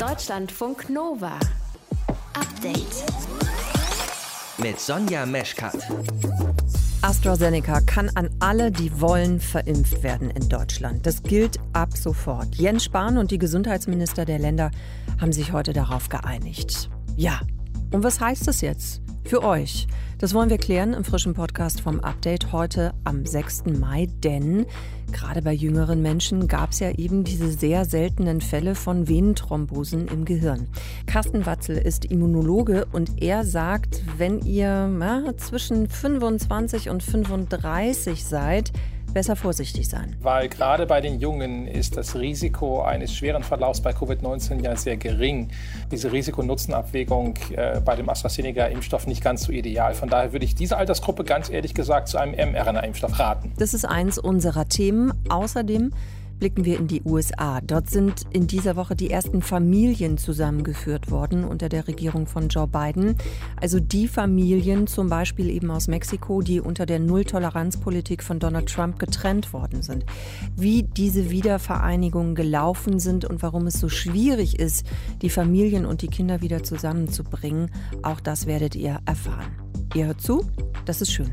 Deutschlandfunk 0.00 0.88
Nova. 0.88 1.38
Update. 2.32 3.04
Mit 4.56 4.80
Sonja 4.80 5.26
Meschkat. 5.26 5.76
AstraZeneca 7.02 7.82
kann 7.82 8.08
an 8.14 8.30
alle, 8.38 8.70
die 8.70 8.98
wollen, 8.98 9.40
verimpft 9.40 10.02
werden 10.02 10.30
in 10.30 10.48
Deutschland. 10.48 11.04
Das 11.04 11.22
gilt 11.22 11.58
ab 11.74 11.90
sofort. 11.98 12.54
Jens 12.54 12.84
Spahn 12.84 13.18
und 13.18 13.30
die 13.30 13.36
Gesundheitsminister 13.36 14.24
der 14.24 14.38
Länder 14.38 14.70
haben 15.20 15.32
sich 15.32 15.52
heute 15.52 15.74
darauf 15.74 16.08
geeinigt. 16.08 16.88
Ja. 17.16 17.42
Und 17.92 18.02
was 18.02 18.20
heißt 18.20 18.48
das 18.48 18.62
jetzt? 18.62 19.02
Für 19.24 19.42
euch. 19.44 19.86
Das 20.18 20.34
wollen 20.34 20.50
wir 20.50 20.58
klären 20.58 20.92
im 20.92 21.04
frischen 21.04 21.34
Podcast 21.34 21.80
vom 21.80 22.00
Update 22.00 22.52
heute 22.52 22.92
am 23.04 23.24
6. 23.24 23.64
Mai, 23.78 24.06
denn 24.22 24.66
gerade 25.12 25.40
bei 25.40 25.52
jüngeren 25.52 26.02
Menschen 26.02 26.46
gab 26.46 26.72
es 26.72 26.80
ja 26.80 26.90
eben 26.90 27.24
diese 27.24 27.50
sehr 27.50 27.84
seltenen 27.84 28.40
Fälle 28.40 28.74
von 28.74 29.08
Venenthrombosen 29.08 30.08
im 30.08 30.24
Gehirn. 30.24 30.68
Carsten 31.06 31.46
Watzel 31.46 31.78
ist 31.78 32.04
Immunologe 32.04 32.86
und 32.92 33.22
er 33.22 33.44
sagt, 33.44 34.02
wenn 34.18 34.40
ihr 34.40 34.88
na, 34.88 35.36
zwischen 35.36 35.88
25 35.88 36.90
und 36.90 37.02
35 37.02 38.24
seid, 38.24 38.72
besser 39.10 39.36
vorsichtig 39.36 39.88
sein. 39.88 40.16
Weil 40.20 40.48
gerade 40.48 40.86
bei 40.86 41.00
den 41.00 41.20
Jungen 41.20 41.66
ist 41.66 41.96
das 41.96 42.14
Risiko 42.16 42.82
eines 42.82 43.14
schweren 43.14 43.42
Verlaufs 43.42 43.80
bei 43.80 43.90
Covid-19 43.90 44.62
ja 44.62 44.76
sehr 44.76 44.96
gering. 44.96 45.48
Diese 45.90 46.12
Risiko-Nutzen-Abwägung 46.12 47.34
äh, 47.56 47.80
bei 47.80 47.96
dem 47.96 48.08
AstraZeneca-Impfstoff 48.08 49.06
nicht 49.06 49.22
ganz 49.22 49.42
so 49.42 49.52
ideal. 49.52 49.94
Von 49.94 50.08
daher 50.08 50.32
würde 50.32 50.44
ich 50.44 50.54
diese 50.54 50.76
Altersgruppe 50.76 51.24
ganz 51.24 51.50
ehrlich 51.50 51.74
gesagt 51.74 52.08
zu 52.08 52.18
einem 52.18 52.32
mRNA-Impfstoff 52.34 53.18
raten. 53.18 53.52
Das 53.58 53.74
ist 53.74 53.84
eins 53.84 54.18
unserer 54.18 54.68
Themen. 54.68 55.12
Außerdem 55.28 55.92
blicken 56.40 56.64
wir 56.64 56.78
in 56.78 56.88
die 56.88 57.02
USA. 57.04 57.60
Dort 57.60 57.90
sind 57.90 58.22
in 58.32 58.46
dieser 58.46 58.74
Woche 58.74 58.96
die 58.96 59.10
ersten 59.10 59.42
Familien 59.42 60.18
zusammengeführt 60.18 61.10
worden 61.10 61.44
unter 61.44 61.68
der 61.68 61.86
Regierung 61.86 62.26
von 62.26 62.48
Joe 62.48 62.66
Biden. 62.66 63.14
Also 63.60 63.78
die 63.78 64.08
Familien 64.08 64.86
zum 64.86 65.08
Beispiel 65.08 65.50
eben 65.50 65.70
aus 65.70 65.86
Mexiko, 65.86 66.40
die 66.40 66.60
unter 66.60 66.86
der 66.86 66.98
Nulltoleranzpolitik 66.98 68.24
von 68.24 68.38
Donald 68.38 68.68
Trump 68.68 68.98
getrennt 68.98 69.52
worden 69.52 69.82
sind. 69.82 70.04
Wie 70.56 70.82
diese 70.82 71.30
Wiedervereinigungen 71.30 72.34
gelaufen 72.34 72.98
sind 72.98 73.24
und 73.24 73.42
warum 73.42 73.66
es 73.66 73.78
so 73.78 73.88
schwierig 73.88 74.58
ist, 74.58 74.86
die 75.22 75.30
Familien 75.30 75.84
und 75.84 76.02
die 76.02 76.08
Kinder 76.08 76.40
wieder 76.40 76.62
zusammenzubringen, 76.62 77.70
auch 78.02 78.18
das 78.18 78.46
werdet 78.46 78.74
ihr 78.74 78.98
erfahren. 79.04 79.52
Ihr 79.94 80.06
hört 80.06 80.22
zu, 80.22 80.44
das 80.86 81.02
ist 81.02 81.12
schön. 81.12 81.30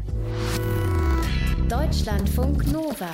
Deutschlandfunk 1.69 2.71
Nova. 2.71 3.09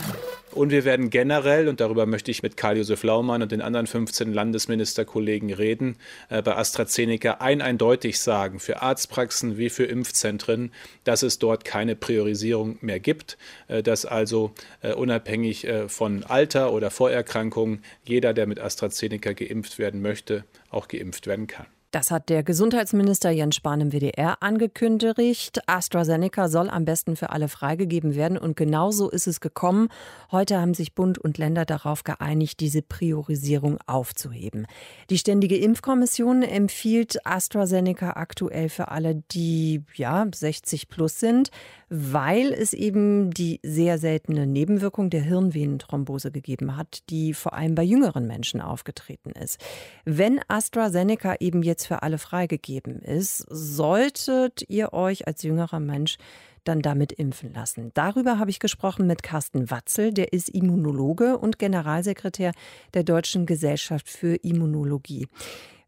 Und 0.53 0.71
wir 0.71 0.85
werden 0.85 1.09
generell, 1.09 1.67
und 1.67 1.79
darüber 1.79 2.05
möchte 2.05 2.29
ich 2.29 2.43
mit 2.43 2.57
Karl-Josef 2.57 3.03
Laumann 3.03 3.41
und 3.41 3.51
den 3.51 3.61
anderen 3.61 3.87
15 3.87 4.31
Landesministerkollegen 4.33 5.51
reden, 5.51 5.97
äh, 6.29 6.41
bei 6.41 6.55
AstraZeneca 6.55 7.37
ein 7.39 7.61
eindeutig 7.61 8.19
sagen, 8.19 8.59
für 8.59 8.81
Arztpraxen 8.81 9.57
wie 9.57 9.69
für 9.69 9.85
Impfzentren, 9.85 10.71
dass 11.05 11.23
es 11.23 11.39
dort 11.39 11.65
keine 11.65 11.95
Priorisierung 11.95 12.77
mehr 12.81 12.99
gibt, 12.99 13.37
äh, 13.67 13.81
dass 13.81 14.05
also 14.05 14.51
äh, 14.81 14.93
unabhängig 14.93 15.67
von 15.87 16.23
Alter 16.23 16.71
oder 16.71 16.91
Vorerkrankungen 16.91 17.83
jeder, 18.03 18.33
der 18.33 18.47
mit 18.47 18.59
AstraZeneca 18.59 19.33
geimpft 19.33 19.79
werden 19.79 20.01
möchte, 20.01 20.43
auch 20.69 20.87
geimpft 20.87 21.25
werden 21.27 21.47
kann. 21.47 21.65
Das 21.93 22.09
hat 22.09 22.29
der 22.29 22.41
Gesundheitsminister 22.41 23.29
Jens 23.29 23.55
Spahn 23.55 23.79
im 23.79 23.91
WDR 23.91 24.41
angekündigt. 24.41 25.59
AstraZeneca 25.67 26.49
soll 26.49 26.71
am 26.71 26.85
besten 26.85 27.15
für 27.15 27.29
alle 27.29 27.47
freigegeben 27.47 28.15
werden 28.15 28.39
und 28.39 28.57
genau 28.57 28.89
so 28.89 29.11
ist 29.11 29.27
es 29.27 29.41
gekommen. 29.41 29.89
Heute 30.31 30.59
haben 30.59 30.73
sich 30.73 30.95
Bund 30.95 31.19
und 31.19 31.37
Länder 31.37 31.65
darauf 31.65 32.03
geeinigt, 32.03 32.61
diese 32.61 32.81
Priorisierung 32.81 33.77
aufzuheben. 33.85 34.65
Die 35.11 35.19
Ständige 35.19 35.55
Impfkommission 35.55 36.41
empfiehlt 36.41 37.23
AstraZeneca 37.27 38.13
aktuell 38.15 38.69
für 38.69 38.87
alle, 38.87 39.21
die 39.31 39.83
ja 39.93 40.25
60 40.33 40.89
plus 40.89 41.19
sind, 41.19 41.51
weil 41.89 42.53
es 42.53 42.73
eben 42.73 43.29
die 43.29 43.59
sehr 43.61 43.99
seltene 43.99 44.47
Nebenwirkung 44.47 45.11
der 45.11 45.21
Hirnvenenthrombose 45.21 46.31
gegeben 46.31 46.75
hat, 46.75 47.03
die 47.11 47.35
vor 47.35 47.53
allem 47.53 47.75
bei 47.75 47.83
jüngeren 47.83 48.25
Menschen 48.25 48.61
aufgetreten 48.61 49.33
ist. 49.39 49.59
Wenn 50.05 50.39
AstraZeneca 50.47 51.35
eben 51.39 51.61
jetzt 51.61 51.82
jetzt 51.83 51.87
für 51.87 52.01
alle 52.01 52.17
freigegeben 52.17 53.01
ist, 53.01 53.45
solltet 53.49 54.63
ihr 54.69 54.93
euch 54.93 55.27
als 55.27 55.43
jüngerer 55.43 55.79
Mensch 55.79 56.17
dann 56.63 56.81
damit 56.81 57.11
impfen 57.11 57.53
lassen. 57.53 57.91
Darüber 57.93 58.39
habe 58.39 58.49
ich 58.49 58.59
gesprochen 58.59 59.05
mit 59.05 59.21
Carsten 59.21 59.69
Watzel, 59.69 60.13
der 60.13 60.31
ist 60.31 60.47
Immunologe 60.47 61.37
und 61.37 61.59
Generalsekretär 61.59 62.53
der 62.93 63.03
Deutschen 63.03 63.45
Gesellschaft 63.45 64.07
für 64.07 64.35
Immunologie. 64.35 65.27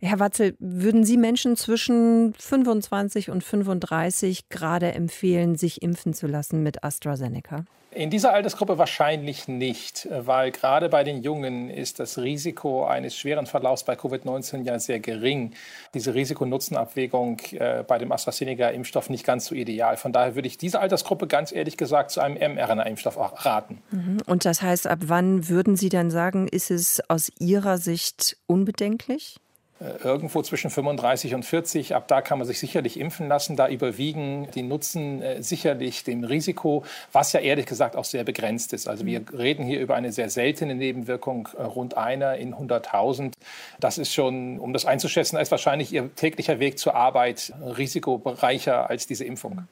Herr 0.01 0.19
Watzel, 0.19 0.55
würden 0.59 1.05
Sie 1.05 1.15
Menschen 1.15 1.55
zwischen 1.55 2.33
25 2.37 3.29
und 3.29 3.43
35 3.43 4.49
gerade 4.49 4.91
empfehlen, 4.91 5.55
sich 5.55 5.81
impfen 5.81 6.13
zu 6.13 6.27
lassen 6.27 6.61
mit 6.61 6.83
AstraZeneca? 6.83 7.63
In 7.95 8.09
dieser 8.09 8.33
Altersgruppe 8.33 8.77
wahrscheinlich 8.77 9.47
nicht, 9.47 10.09
weil 10.11 10.51
gerade 10.51 10.89
bei 10.89 11.05
den 11.05 11.23
Jungen 11.23 11.69
ist 11.69 12.01
das 12.01 12.17
Risiko 12.17 12.85
eines 12.85 13.15
schweren 13.15 13.45
Verlaufs 13.45 13.85
bei 13.85 13.93
Covid-19 13.93 14.63
ja 14.63 14.77
sehr 14.79 14.99
gering. 14.99 15.53
Diese 15.93 16.13
Risiko-Nutzen-Abwägung 16.13 17.39
äh, 17.51 17.85
bei 17.87 17.97
dem 17.97 18.11
AstraZeneca-Impfstoff 18.11 19.09
nicht 19.09 19.25
ganz 19.25 19.45
so 19.45 19.55
ideal. 19.55 19.95
Von 19.95 20.11
daher 20.11 20.35
würde 20.35 20.49
ich 20.49 20.57
diese 20.57 20.81
Altersgruppe 20.81 21.27
ganz 21.27 21.53
ehrlich 21.53 21.77
gesagt 21.77 22.11
zu 22.11 22.19
einem 22.19 22.35
mRNA-Impfstoff 22.35 23.45
raten. 23.45 23.81
Mhm. 23.91 24.17
Und 24.25 24.43
das 24.43 24.61
heißt, 24.61 24.87
ab 24.87 24.99
wann 25.05 25.47
würden 25.47 25.77
Sie 25.77 25.87
dann 25.87 26.11
sagen, 26.11 26.49
ist 26.49 26.71
es 26.71 27.01
aus 27.09 27.31
Ihrer 27.39 27.77
Sicht 27.77 28.35
unbedenklich? 28.45 29.37
Äh, 29.77 30.01
irgendwo 30.05 30.41
zwischen 30.41 30.69
35 30.69 31.35
und 31.35 31.43
40. 31.43 31.95
Ab 31.95 32.07
da 32.07 32.21
kann 32.21 32.37
man 32.37 32.47
sich 32.47 32.59
sicherlich 32.59 32.97
impfen 32.97 33.27
lassen. 33.27 33.57
Da 33.57 33.67
überwiegen 33.67 34.47
die 34.55 34.63
Nutzen 34.63 35.21
äh, 35.21 35.43
sicherlich 35.43 36.05
dem 36.05 36.23
Risiko, 36.23 36.85
was 37.11 37.33
ja 37.33 37.41
ehrlich 37.41 37.65
gesagt 37.65 37.97
auch 37.97 38.05
sehr 38.05 38.23
begrenzt 38.23 38.71
ist. 38.71 38.87
Also 38.87 39.05
wir 39.05 39.21
reden 39.37 39.65
hier 39.65 39.81
über 39.81 39.95
eine 39.95 40.13
sehr 40.13 40.29
seltene 40.29 40.75
Nebenwirkung, 40.75 41.49
äh, 41.57 41.63
rund 41.63 41.97
einer 41.97 42.37
in 42.37 42.55
100.000. 42.55 43.33
Das 43.81 43.97
ist 43.97 44.13
schon, 44.13 44.59
um 44.59 44.71
das 44.71 44.85
einzuschätzen, 44.85 45.37
ist 45.37 45.51
wahrscheinlich 45.51 45.91
Ihr 45.91 46.15
täglicher 46.15 46.59
Weg 46.61 46.79
zur 46.79 46.95
Arbeit 46.95 47.51
risikoreicher 47.61 48.89
als 48.89 49.07
diese 49.07 49.25
Impfung. 49.25 49.67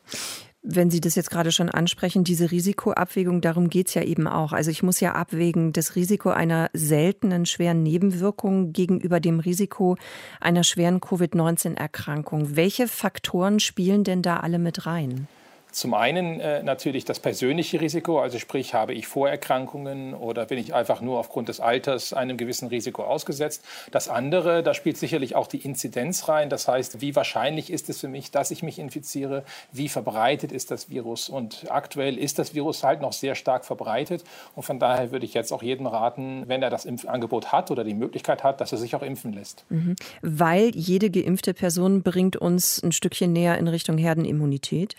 Wenn 0.65 0.89
Sie 0.89 1.01
das 1.01 1.15
jetzt 1.15 1.29
gerade 1.29 1.51
schon 1.51 1.69
ansprechen, 1.69 2.23
diese 2.23 2.49
Risikoabwägung, 2.49 3.41
darum 3.41 3.69
geht 3.69 3.89
es 3.89 3.95
ja 3.95 4.03
eben 4.03 4.27
auch. 4.27 4.53
Also 4.53 4.71
ich 4.71 4.81
muss 4.81 5.01
ja 5.01 5.11
abwägen, 5.11 5.73
das 5.73 5.97
Risiko 5.97 6.29
einer 6.29 6.69
seltenen 6.71 7.45
schweren 7.45 7.83
Nebenwirkung 7.83 8.71
gegenüber 8.71 9.19
dem 9.19 9.41
Risiko 9.41 9.97
einer 10.39 10.63
schweren 10.63 11.01
Covid-19-Erkrankung. 11.01 12.55
Welche 12.55 12.87
Faktoren 12.87 13.59
spielen 13.59 14.05
denn 14.05 14.21
da 14.21 14.37
alle 14.37 14.57
mit 14.57 14.85
rein? 14.85 15.27
Zum 15.73 15.95
einen 15.95 16.39
äh, 16.39 16.61
natürlich 16.61 17.03
das 17.03 17.19
persönliche 17.19 17.81
Risiko, 17.81 18.19
also 18.19 18.37
sprich, 18.37 18.75
habe 18.75 18.93
ich 18.93 19.07
Vorerkrankungen 19.07 20.13
oder 20.13 20.45
bin 20.45 20.59
ich 20.59 20.75
einfach 20.75 21.01
nur 21.01 21.17
aufgrund 21.17 21.49
des 21.49 21.59
Alters 21.59 22.13
einem 22.13 22.37
gewissen 22.37 22.67
Risiko 22.67 23.03
ausgesetzt. 23.03 23.65
Das 23.89 24.07
andere, 24.07 24.61
da 24.61 24.75
spielt 24.75 24.97
sicherlich 24.97 25.35
auch 25.35 25.47
die 25.47 25.57
Inzidenz 25.57 26.29
rein, 26.29 26.51
das 26.51 26.67
heißt, 26.67 27.01
wie 27.01 27.15
wahrscheinlich 27.15 27.71
ist 27.71 27.89
es 27.89 28.01
für 28.01 28.07
mich, 28.07 28.29
dass 28.29 28.51
ich 28.51 28.61
mich 28.61 28.77
infiziere, 28.77 29.43
wie 29.71 29.89
verbreitet 29.89 30.51
ist 30.51 30.69
das 30.69 30.91
Virus. 30.91 31.27
Und 31.27 31.65
aktuell 31.69 32.19
ist 32.19 32.37
das 32.37 32.53
Virus 32.53 32.83
halt 32.83 33.01
noch 33.01 33.13
sehr 33.13 33.33
stark 33.33 33.65
verbreitet 33.65 34.23
und 34.55 34.61
von 34.61 34.77
daher 34.77 35.11
würde 35.11 35.25
ich 35.25 35.33
jetzt 35.33 35.51
auch 35.51 35.63
jedem 35.63 35.87
raten, 35.87 36.43
wenn 36.45 36.61
er 36.61 36.69
das 36.69 36.85
Impfangebot 36.85 37.51
hat 37.51 37.71
oder 37.71 37.83
die 37.83 37.95
Möglichkeit 37.95 38.43
hat, 38.43 38.61
dass 38.61 38.71
er 38.71 38.77
sich 38.77 38.95
auch 38.95 39.01
impfen 39.01 39.33
lässt. 39.33 39.65
Mhm. 39.69 39.95
Weil 40.21 40.69
jede 40.75 41.09
geimpfte 41.09 41.55
Person 41.55 42.03
bringt 42.03 42.35
uns 42.35 42.79
ein 42.83 42.91
Stückchen 42.91 43.33
näher 43.33 43.57
in 43.57 43.67
Richtung 43.67 43.97
Herdenimmunität? 43.97 44.95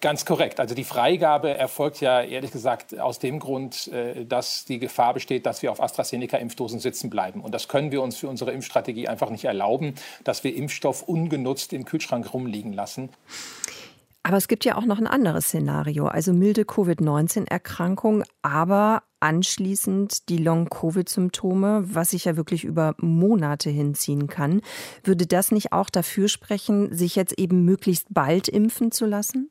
Ganz 0.00 0.24
korrekt. 0.24 0.60
Also 0.60 0.74
die 0.74 0.84
Freigabe 0.84 1.56
erfolgt 1.56 2.00
ja 2.00 2.20
ehrlich 2.20 2.52
gesagt 2.52 2.98
aus 2.98 3.18
dem 3.18 3.38
Grund, 3.38 3.88
äh, 3.88 4.24
dass 4.26 4.64
die 4.64 4.78
Gefahr 4.78 5.14
besteht, 5.14 5.46
dass 5.46 5.62
wir 5.62 5.72
auf 5.72 5.80
AstraZeneca-Impfdosen 5.80 6.80
sitzen 6.80 7.08
bleiben. 7.08 7.40
Und 7.40 7.54
das 7.54 7.68
können 7.68 7.90
wir 7.92 8.02
uns 8.02 8.16
für 8.16 8.28
unsere 8.28 8.52
Impfstrategie 8.52 9.08
einfach 9.08 9.30
nicht 9.30 9.44
erlauben, 9.44 9.94
dass 10.24 10.44
wir 10.44 10.54
Impfstoff 10.54 11.02
ungenutzt 11.02 11.72
im 11.72 11.84
Kühlschrank 11.84 12.32
rumliegen 12.32 12.72
lassen. 12.72 13.08
Aber 14.22 14.36
es 14.38 14.48
gibt 14.48 14.64
ja 14.64 14.76
auch 14.76 14.84
noch 14.84 14.98
ein 14.98 15.06
anderes 15.06 15.46
Szenario, 15.46 16.08
also 16.08 16.32
milde 16.32 16.64
Covid-19-Erkrankung, 16.64 18.24
aber 18.42 19.04
anschließend 19.20 20.28
die 20.28 20.38
Long-Covid-Symptome, 20.38 21.84
was 21.94 22.10
sich 22.10 22.24
ja 22.24 22.36
wirklich 22.36 22.64
über 22.64 22.96
Monate 22.98 23.70
hinziehen 23.70 24.26
kann. 24.26 24.62
Würde 25.04 25.28
das 25.28 25.52
nicht 25.52 25.72
auch 25.72 25.90
dafür 25.90 26.26
sprechen, 26.26 26.92
sich 26.92 27.14
jetzt 27.14 27.38
eben 27.38 27.64
möglichst 27.64 28.08
bald 28.10 28.48
impfen 28.48 28.90
zu 28.90 29.06
lassen? 29.06 29.48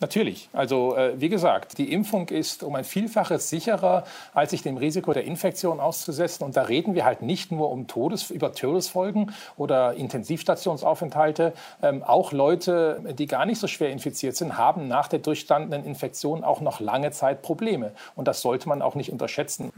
Natürlich. 0.00 0.48
Also 0.54 0.96
äh, 0.96 1.20
wie 1.20 1.28
gesagt, 1.28 1.76
die 1.76 1.92
Impfung 1.92 2.28
ist 2.28 2.62
um 2.62 2.74
ein 2.74 2.84
Vielfaches 2.84 3.50
sicherer, 3.50 4.04
als 4.32 4.50
sich 4.50 4.62
dem 4.62 4.78
Risiko 4.78 5.12
der 5.12 5.24
Infektion 5.24 5.78
auszusetzen. 5.78 6.44
Und 6.44 6.56
da 6.56 6.62
reden 6.62 6.94
wir 6.94 7.04
halt 7.04 7.20
nicht 7.20 7.52
nur 7.52 7.70
um 7.70 7.86
Todes 7.86 8.30
über 8.30 8.52
Todesfolgen 8.52 9.32
oder 9.58 9.92
Intensivstationsaufenthalte. 9.94 11.52
Ähm, 11.82 12.02
auch 12.02 12.32
Leute, 12.32 13.02
die 13.18 13.26
gar 13.26 13.44
nicht 13.44 13.60
so 13.60 13.66
schwer 13.66 13.90
infiziert 13.90 14.36
sind, 14.36 14.56
haben 14.56 14.88
nach 14.88 15.06
der 15.06 15.18
durchstandenen 15.18 15.84
Infektion 15.84 16.44
auch 16.44 16.62
noch 16.62 16.80
lange 16.80 17.10
Zeit 17.10 17.42
Probleme. 17.42 17.92
Und 18.16 18.26
das 18.26 18.40
sollte 18.40 18.70
man 18.70 18.80
auch 18.80 18.94
nicht 18.94 19.12
unterschätzen. 19.12 19.70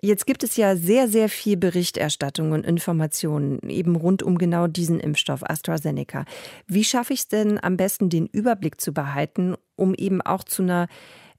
Jetzt 0.00 0.26
gibt 0.26 0.42
es 0.42 0.56
ja 0.56 0.76
sehr, 0.76 1.08
sehr 1.08 1.28
viel 1.28 1.56
Berichterstattung 1.56 2.52
und 2.52 2.66
Informationen 2.66 3.58
eben 3.68 3.96
rund 3.96 4.22
um 4.22 4.38
genau 4.38 4.66
diesen 4.66 5.00
Impfstoff 5.00 5.48
AstraZeneca. 5.48 6.24
Wie 6.66 6.84
schaffe 6.84 7.12
ich 7.12 7.20
es 7.20 7.28
denn 7.28 7.62
am 7.62 7.76
besten, 7.76 8.08
den 8.10 8.26
Überblick 8.26 8.80
zu 8.80 8.92
behalten, 8.92 9.54
um 9.76 9.94
eben 9.94 10.22
auch 10.22 10.44
zu 10.44 10.62
einer 10.62 10.88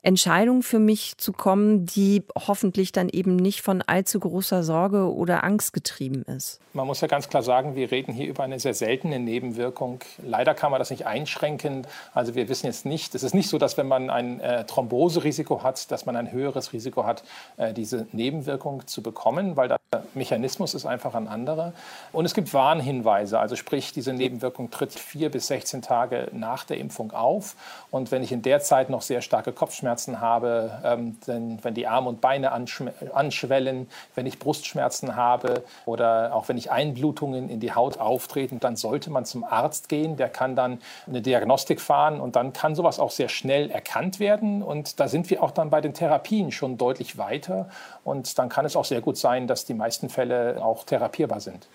Entscheidung 0.05 0.61
für 0.61 0.77
mich 0.77 1.17
zu 1.17 1.33
kommen, 1.33 1.87
die 1.87 2.23
hoffentlich 2.35 2.91
dann 2.91 3.09
eben 3.09 3.35
nicht 3.35 3.63
von 3.63 3.81
allzu 3.81 4.19
großer 4.19 4.63
Sorge 4.63 5.11
oder 5.11 5.43
Angst 5.43 5.73
getrieben 5.73 6.21
ist. 6.23 6.59
Man 6.73 6.85
muss 6.85 7.01
ja 7.01 7.07
ganz 7.07 7.27
klar 7.27 7.41
sagen, 7.41 7.75
wir 7.75 7.89
reden 7.89 8.13
hier 8.13 8.27
über 8.27 8.43
eine 8.43 8.59
sehr 8.59 8.75
seltene 8.75 9.17
Nebenwirkung. 9.17 10.01
Leider 10.23 10.53
kann 10.53 10.69
man 10.69 10.79
das 10.79 10.91
nicht 10.91 11.07
einschränken. 11.07 11.87
Also 12.13 12.35
wir 12.35 12.49
wissen 12.49 12.67
jetzt 12.67 12.85
nicht, 12.85 13.15
es 13.15 13.23
ist 13.23 13.33
nicht 13.33 13.49
so, 13.49 13.57
dass 13.57 13.77
wenn 13.77 13.87
man 13.87 14.11
ein 14.11 14.39
äh, 14.41 14.65
Thromboserisiko 14.65 15.63
hat, 15.63 15.89
dass 15.89 16.05
man 16.05 16.15
ein 16.15 16.31
höheres 16.31 16.71
Risiko 16.71 17.05
hat, 17.05 17.23
äh, 17.57 17.73
diese 17.73 18.05
Nebenwirkung 18.11 18.85
zu 18.85 19.01
bekommen, 19.01 19.55
weil 19.55 19.69
der 19.69 19.79
Mechanismus 20.13 20.75
ist 20.75 20.85
einfach 20.85 21.15
ein 21.15 21.27
anderer. 21.27 21.73
Und 22.11 22.25
es 22.25 22.33
gibt 22.33 22.53
Warnhinweise, 22.53 23.39
also 23.39 23.55
sprich, 23.55 23.91
diese 23.93 24.13
Nebenwirkung 24.13 24.69
tritt 24.69 24.93
vier 24.93 25.31
bis 25.31 25.47
16 25.47 25.81
Tage 25.81 26.27
nach 26.31 26.63
der 26.65 26.77
Impfung 26.77 27.11
auf. 27.11 27.55
Und 27.89 28.11
wenn 28.11 28.21
ich 28.21 28.31
in 28.31 28.41
der 28.41 28.59
Zeit 28.59 28.89
noch 28.89 29.01
sehr 29.01 29.21
starke 29.21 29.51
Kopfschmerzen 29.51 29.94
Kopfschmerzen 29.95 30.19
habe, 30.19 30.71
ähm, 30.83 31.17
denn, 31.27 31.59
wenn 31.63 31.73
die 31.73 31.87
Arme 31.87 32.09
und 32.09 32.21
Beine 32.21 32.51
anschwellen, 32.51 33.87
wenn 34.13 34.25
ich 34.25 34.39
Brustschmerzen 34.39 35.15
habe 35.15 35.63
oder 35.85 36.33
auch 36.33 36.49
wenn 36.49 36.57
ich 36.57 36.71
Einblutungen 36.71 37.49
in 37.49 37.59
die 37.59 37.73
Haut 37.73 37.99
auftreten, 37.99 38.59
dann 38.59 38.75
sollte 38.75 39.09
man 39.09 39.25
zum 39.25 39.43
Arzt 39.43 39.89
gehen. 39.89 40.17
Der 40.17 40.29
kann 40.29 40.55
dann 40.55 40.79
eine 41.07 41.21
Diagnostik 41.21 41.79
fahren 41.79 42.19
und 42.19 42.35
dann 42.35 42.53
kann 42.53 42.75
sowas 42.75 42.99
auch 42.99 43.11
sehr 43.11 43.29
schnell 43.29 43.71
erkannt 43.71 44.19
werden. 44.19 44.61
Und 44.61 44.99
da 44.99 45.07
sind 45.07 45.29
wir 45.29 45.41
auch 45.41 45.51
dann 45.51 45.69
bei 45.69 45.81
den 45.81 45.93
Therapien 45.93 46.51
schon 46.51 46.77
deutlich 46.77 47.17
weiter. 47.17 47.69
Und 48.03 48.37
dann 48.37 48.49
kann 48.49 48.65
es 48.65 48.75
auch 48.75 48.85
sehr 48.85 49.01
gut 49.01 49.17
sein, 49.17 49.47
dass 49.47 49.65
die 49.65 49.73
meisten 49.73 50.09
Fälle 50.09 50.63
auch 50.63 50.83
therapierbar 50.83 51.39
sind. 51.39 51.67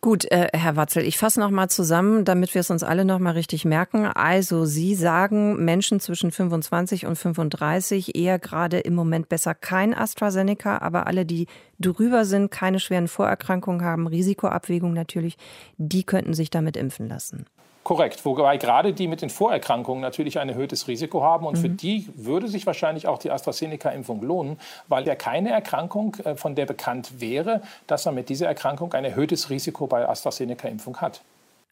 Gut, 0.00 0.24
äh, 0.30 0.48
Herr 0.52 0.76
Watzel, 0.76 1.04
ich 1.04 1.18
fasse 1.18 1.40
noch 1.40 1.50
mal 1.50 1.68
zusammen, 1.68 2.24
damit 2.24 2.54
wir 2.54 2.60
es 2.60 2.70
uns 2.70 2.82
alle 2.82 3.04
noch 3.04 3.18
mal 3.18 3.32
richtig 3.32 3.64
merken. 3.64 4.06
Also 4.06 4.64
Sie 4.64 4.94
sagen, 4.94 5.64
Menschen 5.64 6.00
zwischen 6.00 6.30
25 6.30 7.06
und 7.06 7.16
35 7.16 7.65
30 7.66 8.14
eher 8.14 8.38
gerade 8.38 8.78
im 8.78 8.94
Moment 8.94 9.28
besser 9.28 9.54
kein 9.54 9.92
AstraZeneca, 9.92 10.78
aber 10.78 11.06
alle, 11.06 11.26
die 11.26 11.46
drüber 11.80 12.24
sind, 12.24 12.50
keine 12.50 12.78
schweren 12.78 13.08
Vorerkrankungen 13.08 13.84
haben, 13.84 14.06
Risikoabwägung 14.06 14.92
natürlich, 14.92 15.36
die 15.76 16.04
könnten 16.04 16.32
sich 16.32 16.50
damit 16.50 16.76
impfen 16.76 17.08
lassen. 17.08 17.46
Korrekt, 17.82 18.24
wobei 18.24 18.56
gerade 18.56 18.92
die 18.92 19.06
mit 19.06 19.22
den 19.22 19.30
Vorerkrankungen 19.30 20.00
natürlich 20.00 20.38
ein 20.40 20.48
erhöhtes 20.48 20.88
Risiko 20.88 21.22
haben 21.22 21.46
und 21.46 21.56
mhm. 21.56 21.60
für 21.60 21.68
die 21.68 22.08
würde 22.16 22.48
sich 22.48 22.66
wahrscheinlich 22.66 23.06
auch 23.06 23.18
die 23.18 23.30
AstraZeneca-Impfung 23.30 24.22
lohnen, 24.22 24.58
weil 24.88 25.06
ja 25.06 25.14
keine 25.14 25.50
Erkrankung, 25.50 26.16
äh, 26.24 26.36
von 26.36 26.54
der 26.54 26.66
bekannt 26.66 27.20
wäre, 27.20 27.62
dass 27.86 28.04
man 28.04 28.16
mit 28.16 28.28
dieser 28.28 28.46
Erkrankung 28.46 28.92
ein 28.92 29.04
erhöhtes 29.04 29.50
Risiko 29.50 29.86
bei 29.86 30.08
AstraZeneca-Impfung 30.08 31.00
hat. 31.00 31.22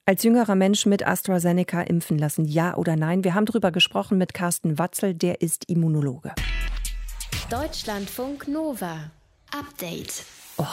Als 0.06 0.22
jüngerer 0.22 0.54
Mensch 0.54 0.84
mit 0.84 1.06
AstraZeneca 1.06 1.80
impfen 1.80 2.18
lassen, 2.18 2.44
ja 2.44 2.76
oder 2.76 2.94
nein? 2.94 3.24
Wir 3.24 3.32
haben 3.32 3.46
darüber 3.46 3.72
gesprochen 3.72 4.18
mit 4.18 4.34
Carsten 4.34 4.78
Watzel, 4.78 5.14
der 5.14 5.40
ist 5.40 5.70
Immunologe. 5.70 6.34
Deutschlandfunk 7.48 8.46
Nova. 8.46 9.10
Update. 9.50 10.26
Oh, 10.58 10.66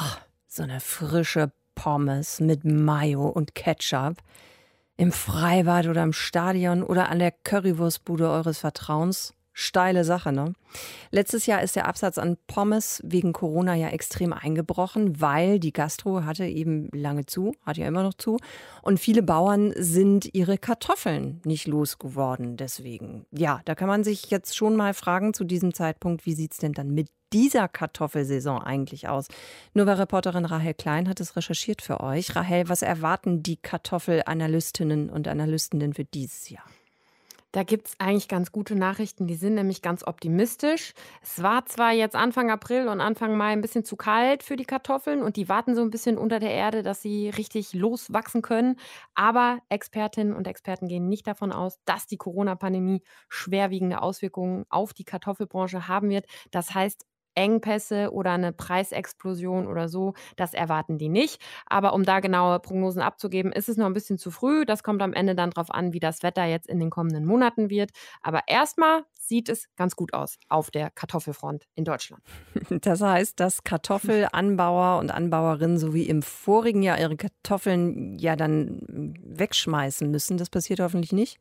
so 0.47 0.63
eine 0.63 0.81
frische 0.81 1.53
Pommes 1.75 2.41
mit 2.41 2.65
Mayo 2.65 3.25
und 3.25 3.55
Ketchup. 3.55 4.17
Im 4.97 5.13
Freibad 5.13 5.87
oder 5.87 6.03
im 6.03 6.11
Stadion 6.11 6.83
oder 6.83 7.07
an 7.07 7.19
der 7.19 7.31
Currywurstbude 7.31 8.29
eures 8.29 8.57
Vertrauens. 8.57 9.33
Steile 9.53 10.03
Sache, 10.03 10.31
ne? 10.31 10.53
Letztes 11.11 11.45
Jahr 11.45 11.61
ist 11.61 11.75
der 11.75 11.87
Absatz 11.87 12.17
an 12.17 12.37
Pommes 12.47 13.01
wegen 13.03 13.33
Corona 13.33 13.75
ja 13.75 13.89
extrem 13.89 14.31
eingebrochen, 14.31 15.19
weil 15.19 15.59
die 15.59 15.73
Gastro 15.73 16.23
hatte 16.23 16.45
eben 16.45 16.89
lange 16.93 17.25
zu, 17.25 17.53
hat 17.65 17.77
ja 17.77 17.87
immer 17.87 18.03
noch 18.03 18.13
zu. 18.13 18.37
Und 18.81 18.99
viele 18.99 19.23
Bauern 19.23 19.73
sind 19.75 20.33
ihre 20.33 20.57
Kartoffeln 20.57 21.41
nicht 21.45 21.67
losgeworden. 21.67 22.55
Deswegen, 22.55 23.25
ja, 23.31 23.61
da 23.65 23.75
kann 23.75 23.89
man 23.89 24.03
sich 24.03 24.29
jetzt 24.29 24.55
schon 24.55 24.75
mal 24.75 24.93
fragen 24.93 25.33
zu 25.33 25.43
diesem 25.43 25.73
Zeitpunkt, 25.73 26.25
wie 26.25 26.33
sieht 26.33 26.53
es 26.53 26.59
denn 26.59 26.73
dann 26.73 26.91
mit 26.91 27.09
dieser 27.33 27.67
Kartoffelsaison 27.67 28.61
eigentlich 28.61 29.07
aus? 29.07 29.27
Nur 29.73 29.85
weil 29.85 29.95
Reporterin 29.95 30.45
Rahel 30.45 30.73
Klein 30.73 31.09
hat 31.09 31.19
es 31.19 31.35
recherchiert 31.35 31.81
für 31.81 32.01
euch. 32.01 32.35
Rahel, 32.35 32.69
was 32.69 32.81
erwarten 32.81 33.43
die 33.43 33.57
Kartoffelanalystinnen 33.57 35.09
und 35.09 35.27
Analysten 35.27 35.79
denn 35.79 35.93
für 35.93 36.05
dieses 36.05 36.49
Jahr? 36.49 36.65
Da 37.53 37.63
gibt 37.63 37.87
es 37.89 37.95
eigentlich 37.99 38.29
ganz 38.29 38.53
gute 38.53 38.75
Nachrichten, 38.75 39.27
die 39.27 39.35
sind 39.35 39.55
nämlich 39.55 39.81
ganz 39.81 40.07
optimistisch. 40.07 40.93
Es 41.21 41.43
war 41.43 41.65
zwar 41.65 41.91
jetzt 41.91 42.15
Anfang 42.15 42.49
April 42.49 42.87
und 42.87 43.01
Anfang 43.01 43.35
Mai 43.35 43.51
ein 43.51 43.59
bisschen 43.59 43.83
zu 43.83 43.97
kalt 43.97 44.41
für 44.43 44.55
die 44.55 44.63
Kartoffeln 44.63 45.21
und 45.21 45.35
die 45.35 45.49
warten 45.49 45.75
so 45.75 45.81
ein 45.81 45.89
bisschen 45.89 46.17
unter 46.17 46.39
der 46.39 46.51
Erde, 46.51 46.81
dass 46.81 47.01
sie 47.01 47.29
richtig 47.29 47.73
loswachsen 47.73 48.41
können. 48.41 48.77
Aber 49.15 49.59
Expertinnen 49.67 50.33
und 50.33 50.47
Experten 50.47 50.87
gehen 50.87 51.09
nicht 51.09 51.27
davon 51.27 51.51
aus, 51.51 51.79
dass 51.83 52.07
die 52.07 52.17
Corona-Pandemie 52.17 53.03
schwerwiegende 53.27 54.01
Auswirkungen 54.01 54.65
auf 54.69 54.93
die 54.93 55.03
Kartoffelbranche 55.03 55.89
haben 55.89 56.09
wird. 56.09 56.27
Das 56.51 56.73
heißt, 56.73 57.05
Engpässe 57.35 58.11
oder 58.11 58.31
eine 58.31 58.53
Preisexplosion 58.53 59.67
oder 59.67 59.89
so, 59.89 60.13
das 60.35 60.53
erwarten 60.53 60.97
die 60.97 61.09
nicht. 61.09 61.41
Aber 61.65 61.93
um 61.93 62.03
da 62.03 62.19
genaue 62.19 62.59
Prognosen 62.59 63.01
abzugeben, 63.01 63.51
ist 63.51 63.69
es 63.69 63.77
noch 63.77 63.85
ein 63.85 63.93
bisschen 63.93 64.17
zu 64.17 64.31
früh. 64.31 64.65
Das 64.65 64.83
kommt 64.83 65.01
am 65.01 65.13
Ende 65.13 65.35
dann 65.35 65.51
darauf 65.51 65.71
an, 65.71 65.93
wie 65.93 65.99
das 65.99 66.23
Wetter 66.23 66.45
jetzt 66.45 66.67
in 66.67 66.79
den 66.79 66.89
kommenden 66.89 67.25
Monaten 67.25 67.69
wird. 67.69 67.91
Aber 68.21 68.41
erstmal 68.47 69.03
sieht 69.13 69.49
es 69.49 69.67
ganz 69.75 69.95
gut 69.95 70.13
aus 70.13 70.37
auf 70.49 70.71
der 70.71 70.89
Kartoffelfront 70.89 71.67
in 71.75 71.85
Deutschland. 71.85 72.23
Das 72.81 73.01
heißt, 73.01 73.39
dass 73.39 73.63
Kartoffelanbauer 73.63 74.99
und 74.99 75.11
Anbauerinnen 75.11 75.77
so 75.77 75.93
wie 75.93 76.07
im 76.07 76.21
vorigen 76.21 76.81
Jahr 76.83 76.99
ihre 76.99 77.15
Kartoffeln 77.15 78.17
ja 78.17 78.35
dann 78.35 79.15
wegschmeißen 79.21 80.09
müssen. 80.09 80.37
Das 80.37 80.49
passiert 80.49 80.79
hoffentlich 80.79 81.11
nicht. 81.11 81.39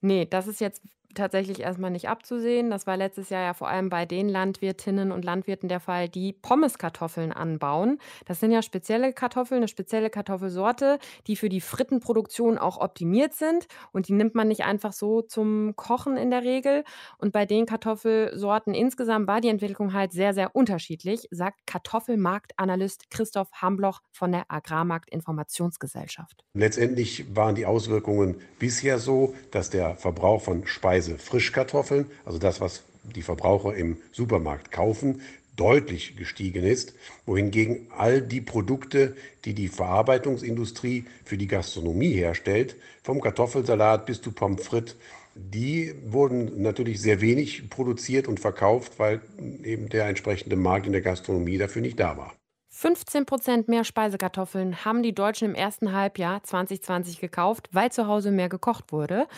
Nee, 0.00 0.26
das 0.26 0.46
ist 0.46 0.60
jetzt 0.60 0.82
tatsächlich 1.14 1.60
erstmal 1.60 1.90
nicht 1.90 2.08
abzusehen. 2.08 2.70
Das 2.70 2.86
war 2.86 2.96
letztes 2.96 3.30
Jahr 3.30 3.42
ja 3.42 3.54
vor 3.54 3.68
allem 3.68 3.88
bei 3.88 4.06
den 4.06 4.28
Landwirtinnen 4.28 5.12
und 5.12 5.24
Landwirten 5.24 5.68
der 5.68 5.80
Fall, 5.80 6.08
die 6.08 6.32
Pommeskartoffeln 6.32 7.32
anbauen. 7.32 7.98
Das 8.26 8.40
sind 8.40 8.50
ja 8.50 8.62
spezielle 8.62 9.12
Kartoffeln, 9.12 9.58
eine 9.58 9.68
spezielle 9.68 10.10
Kartoffelsorte, 10.10 10.98
die 11.26 11.36
für 11.36 11.48
die 11.48 11.60
Frittenproduktion 11.60 12.58
auch 12.58 12.78
optimiert 12.78 13.34
sind. 13.34 13.66
Und 13.92 14.08
die 14.08 14.12
nimmt 14.12 14.34
man 14.34 14.48
nicht 14.48 14.64
einfach 14.64 14.92
so 14.92 15.22
zum 15.22 15.74
Kochen 15.76 16.16
in 16.16 16.30
der 16.30 16.42
Regel. 16.42 16.84
Und 17.18 17.32
bei 17.32 17.46
den 17.46 17.66
Kartoffelsorten 17.66 18.74
insgesamt 18.74 19.26
war 19.26 19.40
die 19.40 19.48
Entwicklung 19.48 19.92
halt 19.92 20.12
sehr, 20.12 20.34
sehr 20.34 20.54
unterschiedlich, 20.54 21.28
sagt 21.30 21.66
Kartoffelmarktanalyst 21.66 23.10
Christoph 23.10 23.50
Hambloch 23.52 24.00
von 24.10 24.32
der 24.32 24.44
Agrarmarktinformationsgesellschaft. 24.48 26.44
Letztendlich 26.54 27.34
waren 27.34 27.54
die 27.54 27.66
Auswirkungen 27.66 28.40
bisher 28.58 28.98
so, 28.98 29.34
dass 29.50 29.70
der 29.70 29.94
Verbrauch 29.96 30.40
von 30.40 30.66
Speise 30.66 31.03
Preise 31.04 31.18
Frischkartoffeln, 31.18 32.06
also 32.24 32.38
das, 32.38 32.60
was 32.62 32.82
die 33.02 33.20
Verbraucher 33.20 33.74
im 33.74 33.98
Supermarkt 34.12 34.72
kaufen, 34.72 35.20
deutlich 35.54 36.16
gestiegen 36.16 36.64
ist, 36.64 36.94
wohingegen 37.26 37.88
all 37.96 38.22
die 38.22 38.40
Produkte, 38.40 39.14
die 39.44 39.52
die 39.52 39.68
Verarbeitungsindustrie 39.68 41.04
für 41.24 41.36
die 41.36 41.46
Gastronomie 41.46 42.12
herstellt, 42.12 42.76
vom 43.02 43.20
Kartoffelsalat 43.20 44.06
bis 44.06 44.22
zu 44.22 44.32
Pommes 44.32 44.66
frites, 44.66 44.96
die 45.34 45.94
wurden 46.06 46.62
natürlich 46.62 47.00
sehr 47.02 47.20
wenig 47.20 47.68
produziert 47.68 48.26
und 48.26 48.40
verkauft, 48.40 48.98
weil 48.98 49.20
eben 49.62 49.90
der 49.90 50.06
entsprechende 50.06 50.56
Markt 50.56 50.86
in 50.86 50.92
der 50.92 51.02
Gastronomie 51.02 51.58
dafür 51.58 51.82
nicht 51.82 52.00
da 52.00 52.16
war. 52.16 52.34
15 52.76 53.24
Prozent 53.24 53.68
mehr 53.68 53.84
Speisekartoffeln 53.84 54.84
haben 54.84 55.04
die 55.04 55.14
Deutschen 55.14 55.48
im 55.48 55.54
ersten 55.54 55.92
Halbjahr 55.92 56.42
2020 56.42 57.20
gekauft, 57.20 57.68
weil 57.70 57.92
zu 57.92 58.08
Hause 58.08 58.32
mehr 58.32 58.48
gekocht 58.48 58.90
wurde. 58.90 59.28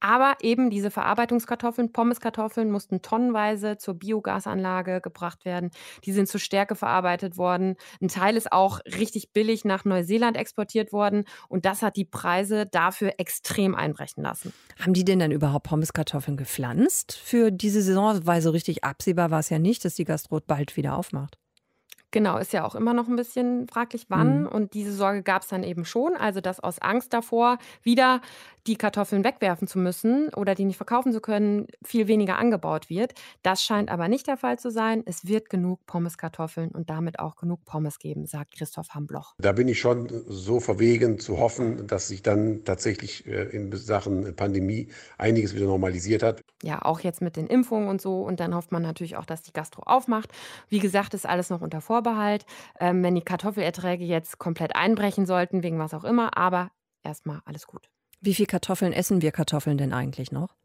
Aber 0.00 0.34
eben 0.40 0.70
diese 0.70 0.90
Verarbeitungskartoffeln, 0.90 1.92
Pommeskartoffeln, 1.92 2.70
mussten 2.70 3.02
tonnenweise 3.02 3.76
zur 3.76 3.94
Biogasanlage 3.94 5.02
gebracht 5.02 5.44
werden. 5.44 5.72
Die 6.04 6.12
sind 6.12 6.26
zur 6.26 6.40
Stärke 6.40 6.74
verarbeitet 6.74 7.36
worden. 7.36 7.76
Ein 8.00 8.08
Teil 8.08 8.34
ist 8.34 8.50
auch 8.50 8.80
richtig 8.86 9.34
billig 9.34 9.66
nach 9.66 9.84
Neuseeland 9.84 10.38
exportiert 10.38 10.90
worden. 10.90 11.26
Und 11.48 11.66
das 11.66 11.82
hat 11.82 11.96
die 11.96 12.06
Preise 12.06 12.64
dafür 12.64 13.12
extrem 13.18 13.74
einbrechen 13.74 14.22
lassen. 14.22 14.54
Haben 14.80 14.94
die 14.94 15.04
denn 15.04 15.18
dann 15.18 15.32
überhaupt 15.32 15.66
Pommeskartoffeln 15.66 16.38
gepflanzt 16.38 17.12
für 17.12 17.50
diese 17.50 17.82
Saison? 17.82 18.26
Weil 18.26 18.40
so 18.40 18.50
richtig 18.50 18.84
absehbar 18.84 19.30
war 19.30 19.40
es 19.40 19.50
ja 19.50 19.58
nicht, 19.58 19.84
dass 19.84 19.96
die 19.96 20.04
Gastro 20.04 20.40
bald 20.40 20.78
wieder 20.78 20.96
aufmacht. 20.96 21.36
Genau, 22.16 22.38
ist 22.38 22.54
ja 22.54 22.64
auch 22.64 22.74
immer 22.74 22.94
noch 22.94 23.08
ein 23.08 23.16
bisschen 23.16 23.68
fraglich, 23.68 24.06
wann. 24.08 24.44
Mhm. 24.44 24.46
Und 24.46 24.72
diese 24.72 24.90
Sorge 24.90 25.22
gab 25.22 25.42
es 25.42 25.48
dann 25.48 25.62
eben 25.62 25.84
schon. 25.84 26.16
Also, 26.16 26.40
dass 26.40 26.60
aus 26.60 26.78
Angst 26.78 27.12
davor 27.12 27.58
wieder 27.82 28.22
die 28.66 28.76
Kartoffeln 28.76 29.24
wegwerfen 29.24 29.68
zu 29.68 29.78
müssen 29.78 30.28
oder 30.34 30.54
die 30.54 30.64
nicht 30.64 30.76
verkaufen 30.76 31.12
zu 31.12 31.20
können, 31.20 31.66
viel 31.84 32.08
weniger 32.08 32.38
angebaut 32.38 32.90
wird. 32.90 33.14
Das 33.42 33.62
scheint 33.62 33.90
aber 33.90 34.08
nicht 34.08 34.26
der 34.26 34.36
Fall 34.36 34.58
zu 34.58 34.70
sein. 34.70 35.02
Es 35.06 35.26
wird 35.26 35.50
genug 35.50 35.86
Pommeskartoffeln 35.86 36.70
und 36.70 36.90
damit 36.90 37.18
auch 37.18 37.36
genug 37.36 37.64
Pommes 37.64 37.98
geben, 37.98 38.26
sagt 38.26 38.56
Christoph 38.56 38.90
Hambloch. 38.90 39.34
Da 39.38 39.52
bin 39.52 39.68
ich 39.68 39.78
schon 39.78 40.08
so 40.26 40.60
verwegen 40.60 41.18
zu 41.18 41.38
hoffen, 41.38 41.86
dass 41.86 42.08
sich 42.08 42.22
dann 42.22 42.64
tatsächlich 42.64 43.26
äh, 43.26 43.44
in 43.44 43.74
Sachen 43.76 44.34
Pandemie 44.34 44.88
einiges 45.18 45.54
wieder 45.54 45.66
normalisiert 45.66 46.22
hat. 46.22 46.42
Ja, 46.62 46.82
auch 46.82 47.00
jetzt 47.00 47.22
mit 47.22 47.36
den 47.36 47.46
Impfungen 47.46 47.88
und 47.88 48.00
so. 48.00 48.22
Und 48.22 48.40
dann 48.40 48.54
hofft 48.54 48.72
man 48.72 48.82
natürlich 48.82 49.16
auch, 49.16 49.26
dass 49.26 49.42
die 49.42 49.52
Gastro 49.52 49.82
aufmacht. 49.82 50.32
Wie 50.68 50.78
gesagt, 50.78 51.14
ist 51.14 51.26
alles 51.26 51.50
noch 51.50 51.60
unter 51.60 51.80
Vorbehalt. 51.80 52.44
Ähm, 52.80 53.02
wenn 53.02 53.14
die 53.14 53.22
Kartoffelerträge 53.22 54.04
jetzt 54.04 54.38
komplett 54.38 54.74
einbrechen 54.74 55.26
sollten, 55.26 55.62
wegen 55.62 55.78
was 55.78 55.94
auch 55.94 56.04
immer. 56.04 56.36
Aber 56.36 56.70
erstmal 57.02 57.40
alles 57.44 57.66
gut. 57.66 57.88
Wie 58.26 58.34
viel 58.34 58.46
Kartoffeln 58.46 58.92
essen 58.92 59.22
wir 59.22 59.30
Kartoffeln 59.30 59.78
denn 59.78 59.92
eigentlich 59.92 60.32
noch? 60.32 60.56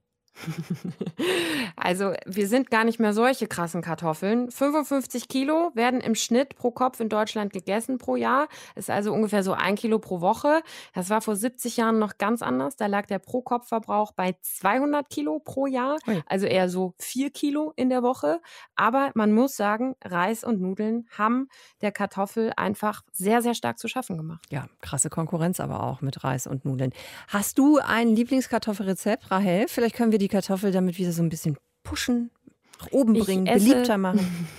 Also 1.75 2.13
wir 2.25 2.47
sind 2.47 2.71
gar 2.71 2.83
nicht 2.83 2.99
mehr 2.99 3.13
solche 3.13 3.47
krassen 3.47 3.81
Kartoffeln. 3.81 4.49
55 4.49 5.27
Kilo 5.27 5.71
werden 5.73 6.01
im 6.01 6.15
Schnitt 6.15 6.55
pro 6.55 6.71
Kopf 6.71 6.99
in 6.99 7.09
Deutschland 7.09 7.53
gegessen 7.53 7.97
pro 7.97 8.15
Jahr. 8.15 8.47
Ist 8.75 8.89
also 8.89 9.13
ungefähr 9.13 9.43
so 9.43 9.53
ein 9.53 9.75
Kilo 9.75 9.99
pro 9.99 10.21
Woche. 10.21 10.61
Das 10.93 11.09
war 11.09 11.21
vor 11.21 11.35
70 11.35 11.77
Jahren 11.77 11.99
noch 11.99 12.17
ganz 12.17 12.41
anders. 12.41 12.75
Da 12.75 12.87
lag 12.87 13.05
der 13.05 13.19
Pro-Kopf-Verbrauch 13.19 14.13
bei 14.13 14.35
200 14.41 15.09
Kilo 15.09 15.39
pro 15.39 15.67
Jahr. 15.67 15.97
Also 16.27 16.45
eher 16.45 16.69
so 16.69 16.93
4 16.99 17.31
Kilo 17.31 17.73
in 17.75 17.89
der 17.89 18.03
Woche. 18.03 18.41
Aber 18.75 19.11
man 19.15 19.33
muss 19.33 19.55
sagen, 19.55 19.95
Reis 20.03 20.43
und 20.43 20.61
Nudeln 20.61 21.07
haben 21.17 21.49
der 21.81 21.91
Kartoffel 21.91 22.51
einfach 22.55 23.01
sehr, 23.11 23.41
sehr 23.41 23.53
stark 23.53 23.79
zu 23.79 23.87
schaffen 23.87 24.17
gemacht. 24.17 24.45
Ja, 24.49 24.67
krasse 24.81 25.09
Konkurrenz 25.09 25.59
aber 25.59 25.83
auch 25.83 26.01
mit 26.01 26.23
Reis 26.23 26.47
und 26.47 26.65
Nudeln. 26.65 26.93
Hast 27.27 27.57
du 27.57 27.79
ein 27.79 28.09
Lieblingskartoffelrezept, 28.15 29.31
Rahel? 29.31 29.65
Vielleicht 29.67 29.95
können 29.95 30.11
wir 30.11 30.19
die 30.21 30.27
Kartoffel 30.27 30.71
damit 30.71 30.97
wieder 30.97 31.11
so 31.11 31.21
ein 31.21 31.29
bisschen 31.29 31.57
pushen, 31.83 32.31
nach 32.79 32.91
oben 32.91 33.13
bringen, 33.13 33.47
esse, 33.47 33.67
beliebter 33.67 33.97
machen. 33.97 34.47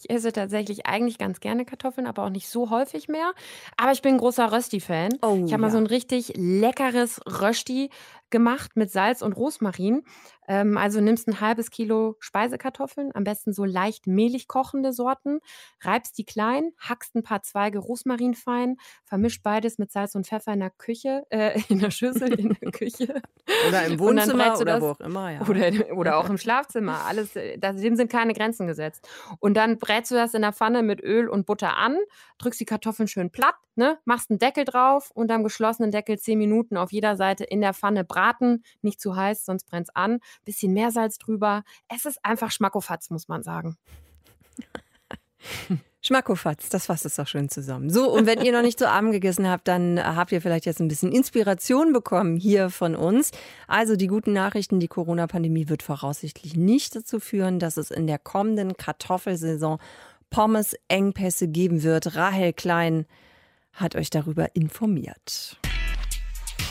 Ich 0.00 0.10
esse 0.10 0.30
tatsächlich 0.30 0.86
eigentlich 0.86 1.18
ganz 1.18 1.40
gerne 1.40 1.64
Kartoffeln, 1.64 2.06
aber 2.06 2.22
auch 2.22 2.30
nicht 2.30 2.48
so 2.48 2.70
häufig 2.70 3.08
mehr. 3.08 3.32
Aber 3.76 3.90
ich 3.90 4.00
bin 4.00 4.14
ein 4.14 4.18
großer 4.18 4.52
Rösti-Fan. 4.52 5.14
Oh, 5.22 5.34
ich 5.34 5.40
habe 5.42 5.50
ja. 5.50 5.58
mal 5.58 5.72
so 5.72 5.78
ein 5.78 5.86
richtig 5.86 6.34
leckeres 6.36 7.20
Rösti 7.26 7.90
gemacht 8.30 8.72
mit 8.76 8.90
Salz 8.90 9.22
und 9.22 9.32
Rosmarin. 9.32 10.02
Ähm, 10.48 10.78
also 10.78 11.00
nimmst 11.00 11.28
ein 11.28 11.40
halbes 11.40 11.70
Kilo 11.70 12.16
Speisekartoffeln, 12.20 13.10
am 13.14 13.24
besten 13.24 13.52
so 13.52 13.64
leicht 13.64 14.06
mehlig 14.06 14.48
kochende 14.48 14.92
Sorten, 14.92 15.40
reibst 15.82 16.16
die 16.16 16.24
klein, 16.24 16.72
hackst 16.78 17.14
ein 17.14 17.22
paar 17.22 17.42
Zweige 17.42 17.78
Rosmarin 17.78 18.34
fein, 18.34 18.76
vermischt 19.04 19.42
beides 19.42 19.78
mit 19.78 19.92
Salz 19.92 20.14
und 20.14 20.26
Pfeffer 20.26 20.54
in 20.54 20.60
der 20.60 20.70
Küche, 20.70 21.24
äh, 21.28 21.60
in 21.68 21.78
der 21.78 21.90
Schüssel 21.90 22.32
in 22.32 22.56
der 22.60 22.72
Küche. 22.72 23.22
Oder 23.68 23.86
im 23.86 23.98
Wohnzimmer 23.98 24.56
oder 24.56 24.64
das, 24.64 24.80
wo 24.80 24.88
auch 24.88 25.00
immer, 25.00 25.30
ja. 25.32 25.40
Oder, 25.46 25.96
oder 25.96 26.16
auch 26.18 26.28
im 26.28 26.38
Schlafzimmer. 26.38 27.04
Alles, 27.06 27.34
äh, 27.34 27.58
dem 27.58 27.96
sind 27.96 28.10
keine 28.10 28.34
Grenzen 28.34 28.66
gesetzt. 28.66 29.08
Und 29.40 29.54
dann 29.54 29.78
brätst 29.78 30.10
du 30.10 30.14
das 30.14 30.34
in 30.34 30.42
der 30.42 30.52
Pfanne 30.52 30.82
mit 30.82 31.02
Öl 31.02 31.28
und 31.28 31.46
Butter 31.46 31.76
an, 31.76 31.96
drückst 32.38 32.60
die 32.60 32.64
Kartoffeln 32.66 33.08
schön 33.08 33.30
platt, 33.30 33.54
ne, 33.74 33.98
machst 34.04 34.30
einen 34.30 34.38
Deckel 34.38 34.64
drauf 34.64 35.10
und 35.14 35.30
am 35.30 35.42
geschlossenen 35.44 35.90
Deckel 35.90 36.18
zehn 36.18 36.38
Minuten 36.38 36.76
auf 36.76 36.92
jeder 36.92 37.16
Seite 37.16 37.44
in 37.44 37.60
der 37.60 37.74
Pfanne 37.74 38.04
braten. 38.18 38.64
Nicht 38.82 39.00
zu 39.00 39.16
heiß, 39.16 39.44
sonst 39.44 39.64
brennt 39.64 39.88
es 39.88 39.96
an 39.96 40.18
bisschen 40.44 40.72
Meersalz 40.72 41.18
drüber. 41.18 41.62
Es 41.88 42.04
ist 42.04 42.18
einfach 42.24 42.50
Schmackofatz, 42.50 43.10
muss 43.10 43.28
man 43.28 43.42
sagen. 43.42 43.76
Schmackofatz, 46.00 46.68
das 46.68 46.86
fasst 46.86 47.04
es 47.04 47.16
doch 47.16 47.26
schön 47.26 47.48
zusammen. 47.48 47.90
So, 47.90 48.10
und 48.10 48.24
wenn 48.26 48.40
ihr 48.40 48.52
noch 48.52 48.62
nicht 48.62 48.78
zu 48.78 48.88
Abend 48.88 49.12
gegessen 49.12 49.48
habt, 49.48 49.68
dann 49.68 50.02
habt 50.02 50.32
ihr 50.32 50.40
vielleicht 50.40 50.64
jetzt 50.64 50.80
ein 50.80 50.88
bisschen 50.88 51.12
Inspiration 51.12 51.92
bekommen 51.92 52.36
hier 52.36 52.70
von 52.70 52.96
uns. 52.96 53.30
Also 53.66 53.94
die 53.96 54.06
guten 54.06 54.32
Nachrichten, 54.32 54.80
die 54.80 54.88
Corona-Pandemie 54.88 55.68
wird 55.68 55.82
voraussichtlich 55.82 56.56
nicht 56.56 56.96
dazu 56.96 57.20
führen, 57.20 57.58
dass 57.58 57.76
es 57.76 57.90
in 57.90 58.06
der 58.06 58.18
kommenden 58.18 58.76
Kartoffelsaison 58.76 59.78
Pommes-Engpässe 60.30 61.48
geben 61.48 61.82
wird. 61.82 62.14
Rahel 62.16 62.52
Klein 62.52 63.06
hat 63.72 63.96
euch 63.96 64.10
darüber 64.10 64.54
informiert. 64.54 65.58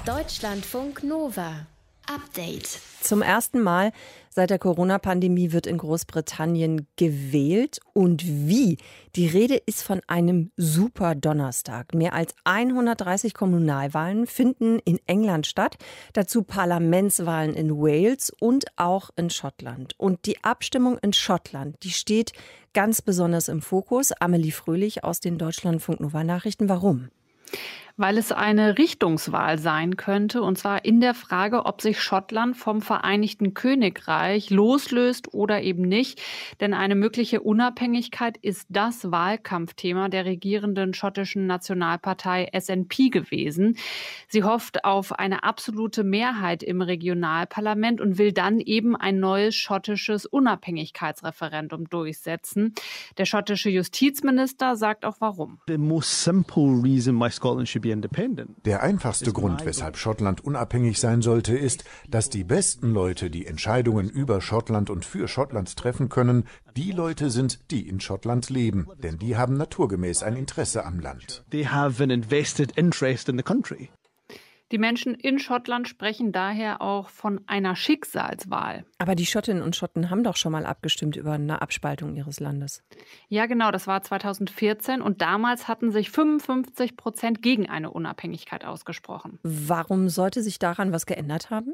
Deutschlandfunk 0.06 1.04
Nova. 1.04 1.68
Update. 2.08 2.80
Zum 3.02 3.22
ersten 3.22 3.62
Mal 3.62 3.92
seit 4.30 4.50
der 4.50 4.60
Corona-Pandemie 4.60 5.52
wird 5.52 5.68
in 5.68 5.78
Großbritannien 5.78 6.88
gewählt. 6.96 7.80
Und 7.94 8.24
wie? 8.26 8.78
Die 9.16 9.28
Rede 9.28 9.56
ist 9.56 9.84
von 9.84 10.02
einem 10.08 10.52
Super 10.56 11.16
Donnerstag. 11.16 11.94
Mehr 11.94 12.14
als 12.14 12.34
130 12.46 13.34
Kommunalwahlen 13.34 14.28
finden 14.28 14.80
in 14.80 15.00
England 15.06 15.48
statt. 15.48 15.78
Dazu 16.14 16.44
Parlamentswahlen 16.44 17.54
in 17.54 17.72
Wales 17.72 18.32
und 18.40 18.66
auch 18.78 19.10
in 19.18 19.30
Schottland. 19.30 19.96
Und 19.98 20.26
die 20.26 20.44
Abstimmung 20.44 20.98
in 21.00 21.12
Schottland, 21.12 21.76
die 21.84 21.92
steht 21.92 22.32
ganz 22.74 23.02
besonders 23.02 23.50
im 23.50 23.62
Fokus. 23.62 24.14
Amelie 24.14 24.52
Fröhlich 24.52 25.04
aus 25.04 25.20
den 25.20 25.38
Deutschlandfunk 25.38 26.00
Nova 26.00 26.24
Nachrichten. 26.24 26.70
Warum? 26.70 27.10
Weil 27.98 28.20
es 28.20 28.32
eine 28.32 28.78
Richtungswahl 28.78 29.58
sein 29.58 29.98
könnte, 29.98 30.44
und 30.44 30.58
zwar 30.58 30.86
in 30.86 31.02
der 31.02 31.16
Frage, 31.16 31.66
ob 31.66 31.82
sich 31.82 32.00
Schottland 32.00 32.56
vom 32.56 32.82
Vereinigten 32.82 33.56
Königreich 33.56 34.52
loslöst 34.52 35.34
oder 35.34 35.64
eben 35.64 35.82
nicht. 35.82 36.22
Denn 36.60 36.76
eine 36.76 36.94
mögliche 36.94 37.42
Unabhängigkeit 37.42 38.38
ist 38.38 38.68
das 38.70 39.12
Wahlkampfthema 39.12 40.10
der 40.10 40.26
regierenden 40.26 40.94
schottischen 40.94 41.48
Nationalpartei 41.48 42.50
SNP 42.58 43.10
gewesen. 43.10 43.78
Sie 44.28 44.44
hofft 44.44 44.86
auf 44.86 45.18
eine 45.18 45.44
absolute 45.44 46.04
Mehrheit 46.04 46.62
im 46.62 46.82
Regionalparlament 46.82 48.00
und 48.00 48.20
will 48.20 48.32
dann 48.32 48.60
eben 48.60 48.96
ein 48.96 49.20
neues 49.20 49.56
schottisches 49.56 50.28
Unabhängigkeitsreferendum 50.28 51.90
durchsetzen. 51.90 52.76
Der 53.18 53.26
schottische 53.26 53.72
Justizminister 53.72 54.76
sagt 54.76 55.04
auch 55.04 55.16
warum. 55.20 55.60
The 55.68 55.80
most 55.80 56.24
simple 56.24 56.80
reason 56.84 57.20
why 57.20 57.32
Scotland 57.32 57.68
should 57.68 57.87
der 57.96 58.84
einfachste 58.84 59.34
Grund, 59.34 59.66
weshalb 59.66 59.98
Schottland 59.98 60.44
unabhängig 60.44 61.00
sein 61.00 61.22
sollte, 61.22 61.58
ist, 61.58 61.84
dass 62.10 62.30
die 62.30 62.44
besten 62.44 62.92
Leute, 62.92 63.30
die 63.30 63.46
Entscheidungen 63.46 64.10
über 64.10 64.42
Schottland 64.42 64.90
und 64.90 65.06
für 65.06 65.28
Schottland 65.28 65.76
treffen 65.76 66.10
können, 66.10 66.46
die 66.76 66.92
Leute 66.92 67.30
sind, 67.30 67.72
die 67.72 67.88
in 67.88 68.00
Schottland 68.00 68.50
leben, 68.50 68.88
denn 69.02 69.18
die 69.18 69.36
haben 69.36 69.58
naturgemäß 69.58 70.24
ein 70.24 70.36
Interesse 70.36 70.86
am 70.86 71.00
Land. 71.00 71.44
They 71.52 71.66
have 71.66 72.04
an 72.04 72.10
invested 72.10 72.72
interest 72.78 73.30
in 73.30 73.38
the 73.38 73.44
country. 73.44 73.90
Die 74.72 74.78
Menschen 74.78 75.14
in 75.14 75.40
Schottland 75.40 75.88
sprechen 75.88 76.34
daher 76.34 76.82
auch 76.82 77.10
von 77.10 77.40
einer 77.48 77.78
Schicksalswahl. 77.78 78.84
Aber 78.98 79.16
die 79.16 79.26
Schottinnen 79.26 79.64
und 79.64 79.78
Schotten 79.78 80.10
haben 80.10 80.24
doch 80.24 80.36
schon 80.36 80.52
mal 80.52 80.66
abgestimmt 80.66 81.16
über 81.16 81.34
eine 81.34 81.62
Abspaltung 81.62 82.16
ihres 82.16 82.42
Landes. 82.42 82.84
Ja, 83.30 83.46
genau, 83.46 83.72
das 83.72 83.88
war 83.88 84.02
2014 84.02 85.02
und 85.02 85.22
damals 85.22 85.70
hatten 85.70 85.92
sich 85.92 86.12
55 86.12 86.98
Prozent 86.98 87.42
gegen 87.42 87.70
eine 87.70 87.92
Unabhängigkeit 87.92 88.66
ausgesprochen. 88.66 89.40
Warum 89.44 90.10
sollte 90.10 90.44
sich 90.44 90.60
daran 90.60 90.92
was 90.92 91.06
geändert 91.06 91.50
haben? 91.50 91.74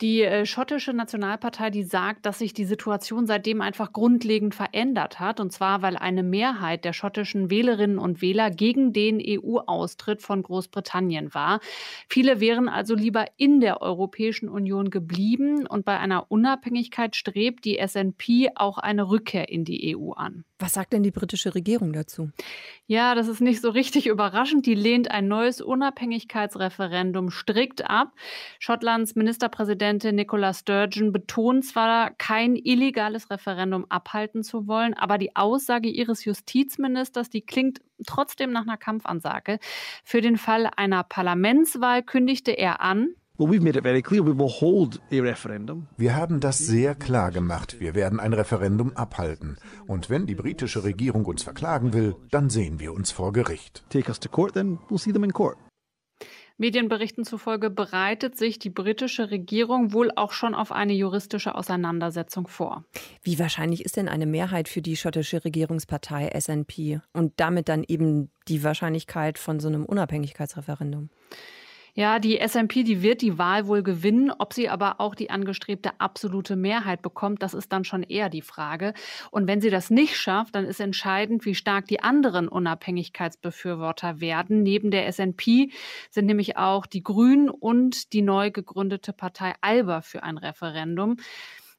Die 0.00 0.22
äh, 0.22 0.46
schottische 0.46 0.94
Nationalpartei, 0.94 1.68
die 1.68 1.82
sagt, 1.82 2.24
dass 2.24 2.38
sich 2.38 2.54
die 2.54 2.64
Situation 2.64 3.26
seitdem 3.26 3.60
einfach 3.60 3.92
grundlegend 3.92 4.54
verändert 4.54 5.20
hat. 5.20 5.40
Und 5.40 5.52
zwar, 5.52 5.82
weil 5.82 5.96
eine 5.96 6.22
Mehrheit 6.22 6.86
der 6.86 6.94
schottischen 6.94 7.50
Wählerinnen 7.50 7.98
und 7.98 8.22
Wähler 8.22 8.50
gegen 8.50 8.94
den 8.94 9.20
EU-Austritt 9.22 10.22
von 10.22 10.42
Großbritannien 10.42 11.34
war. 11.34 11.60
Viele 12.08 12.40
wären 12.40 12.70
also 12.70 12.94
lieber 12.94 13.26
in 13.36 13.60
der 13.60 13.82
Europäischen 13.82 14.48
Union 14.48 14.88
geblieben. 14.88 15.66
Und 15.66 15.84
bei 15.84 15.98
einer 15.98 16.30
Unabhängigkeit 16.30 17.14
strebt 17.14 17.66
die 17.66 17.78
SNP 17.86 18.52
auch 18.54 18.78
eine 18.78 19.10
Rückkehr 19.10 19.50
in 19.50 19.66
die 19.66 19.94
EU 19.94 20.12
an. 20.12 20.44
Was 20.60 20.74
sagt 20.74 20.92
denn 20.92 21.02
die 21.02 21.10
britische 21.10 21.54
Regierung 21.54 21.94
dazu? 21.94 22.30
Ja, 22.86 23.14
das 23.14 23.28
ist 23.28 23.40
nicht 23.40 23.62
so 23.62 23.70
richtig 23.70 24.06
überraschend. 24.06 24.66
Die 24.66 24.74
lehnt 24.74 25.10
ein 25.10 25.26
neues 25.26 25.62
Unabhängigkeitsreferendum 25.62 27.30
strikt 27.30 27.88
ab. 27.88 28.12
Schottlands 28.58 29.14
Ministerpräsidentin 29.14 30.14
Nicola 30.14 30.52
Sturgeon 30.52 31.12
betont 31.12 31.64
zwar, 31.64 32.10
kein 32.10 32.56
illegales 32.56 33.30
Referendum 33.30 33.86
abhalten 33.88 34.42
zu 34.42 34.66
wollen, 34.66 34.92
aber 34.92 35.16
die 35.16 35.34
Aussage 35.34 35.88
ihres 35.88 36.26
Justizministers, 36.26 37.30
die 37.30 37.40
klingt 37.40 37.80
trotzdem 38.06 38.52
nach 38.52 38.62
einer 38.62 38.76
Kampfansage. 38.76 39.58
Für 40.04 40.20
den 40.20 40.36
Fall 40.36 40.68
einer 40.76 41.04
Parlamentswahl 41.04 42.02
kündigte 42.02 42.52
er 42.52 42.80
an, 42.82 43.14
wir 45.96 46.14
haben 46.14 46.40
das 46.40 46.58
sehr 46.58 46.94
klar 46.94 47.30
gemacht. 47.30 47.80
Wir 47.80 47.94
werden 47.94 48.20
ein 48.20 48.34
Referendum 48.34 48.94
abhalten. 48.94 49.56
Und 49.86 50.10
wenn 50.10 50.26
die 50.26 50.34
britische 50.34 50.84
Regierung 50.84 51.24
uns 51.24 51.42
verklagen 51.42 51.94
will, 51.94 52.16
dann 52.30 52.50
sehen 52.50 52.80
wir 52.80 52.92
uns 52.92 53.10
vor 53.10 53.32
Gericht. 53.32 53.82
Medienberichten 56.58 57.24
zufolge 57.24 57.70
bereitet 57.70 58.36
sich 58.36 58.58
die 58.58 58.68
britische 58.68 59.30
Regierung 59.30 59.94
wohl 59.94 60.12
auch 60.14 60.32
schon 60.32 60.54
auf 60.54 60.70
eine 60.70 60.92
juristische 60.92 61.54
Auseinandersetzung 61.54 62.46
vor. 62.46 62.84
Wie 63.22 63.38
wahrscheinlich 63.38 63.86
ist 63.86 63.96
denn 63.96 64.10
eine 64.10 64.26
Mehrheit 64.26 64.68
für 64.68 64.82
die 64.82 64.98
schottische 64.98 65.42
Regierungspartei 65.46 66.28
SNP 66.38 67.00
und 67.14 67.32
damit 67.40 67.70
dann 67.70 67.84
eben 67.88 68.30
die 68.48 68.62
Wahrscheinlichkeit 68.62 69.38
von 69.38 69.60
so 69.60 69.68
einem 69.68 69.86
Unabhängigkeitsreferendum? 69.86 71.08
Ja, 72.00 72.18
die 72.18 72.38
SMP, 72.38 72.82
die 72.82 73.02
wird 73.02 73.20
die 73.20 73.36
Wahl 73.36 73.66
wohl 73.66 73.82
gewinnen. 73.82 74.32
Ob 74.38 74.54
sie 74.54 74.70
aber 74.70 75.02
auch 75.02 75.14
die 75.14 75.28
angestrebte 75.28 75.90
absolute 76.00 76.56
Mehrheit 76.56 77.02
bekommt, 77.02 77.42
das 77.42 77.52
ist 77.52 77.70
dann 77.72 77.84
schon 77.84 78.02
eher 78.02 78.30
die 78.30 78.40
Frage. 78.40 78.94
Und 79.30 79.46
wenn 79.46 79.60
sie 79.60 79.68
das 79.68 79.90
nicht 79.90 80.16
schafft, 80.16 80.54
dann 80.54 80.64
ist 80.64 80.80
entscheidend, 80.80 81.44
wie 81.44 81.54
stark 81.54 81.84
die 81.88 82.00
anderen 82.00 82.48
Unabhängigkeitsbefürworter 82.48 84.18
werden. 84.18 84.62
Neben 84.62 84.90
der 84.90 85.12
SNP 85.12 85.72
sind 86.08 86.24
nämlich 86.24 86.56
auch 86.56 86.86
die 86.86 87.02
Grünen 87.02 87.50
und 87.50 88.14
die 88.14 88.22
neu 88.22 88.50
gegründete 88.50 89.12
Partei 89.12 89.52
Alba 89.60 90.00
für 90.00 90.22
ein 90.22 90.38
Referendum. 90.38 91.18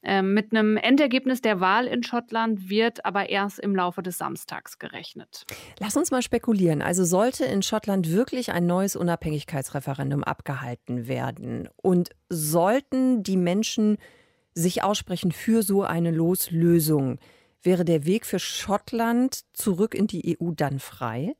Ähm, 0.04 0.34
mit 0.34 0.52
einem 0.52 0.78
Endergebnis 0.78 1.42
der 1.42 1.60
Wahl 1.60 1.86
in 1.86 2.04
Schottland 2.04 2.70
wird 2.70 3.06
aber 3.06 3.30
erst 3.30 3.60
im 3.60 3.76
Laufe 3.76 4.02
des 4.02 4.18
Samstags 4.18 4.80
gerechnet. 4.80 5.46
Lass 5.80 5.96
uns 5.96 6.10
mal 6.10 6.22
spekulieren. 6.22 6.82
Also 6.82 7.04
sollte 7.04 7.46
in 7.46 7.62
Schottland 7.62 8.12
wirklich 8.12 8.52
ein 8.52 8.66
neues 8.66 8.96
Unabhängigkeitsreferendum 8.96 10.24
abgehalten 10.24 11.08
werden 11.08 11.70
und 11.76 12.10
sollten 12.30 13.22
die 13.22 13.38
Menschen 13.38 13.98
sich 14.54 14.84
aussprechen 14.84 15.32
für 15.32 15.64
so 15.64 15.84
eine 15.84 16.12
Loslösung, 16.12 17.20
wäre 17.62 17.86
der 17.86 18.06
Weg 18.06 18.26
für 18.26 18.40
Schottland 18.40 19.42
zurück 19.54 19.94
in 19.94 20.08
die 20.08 20.38
EU 20.40 20.52
dann 20.52 20.80
frei? 20.80 21.36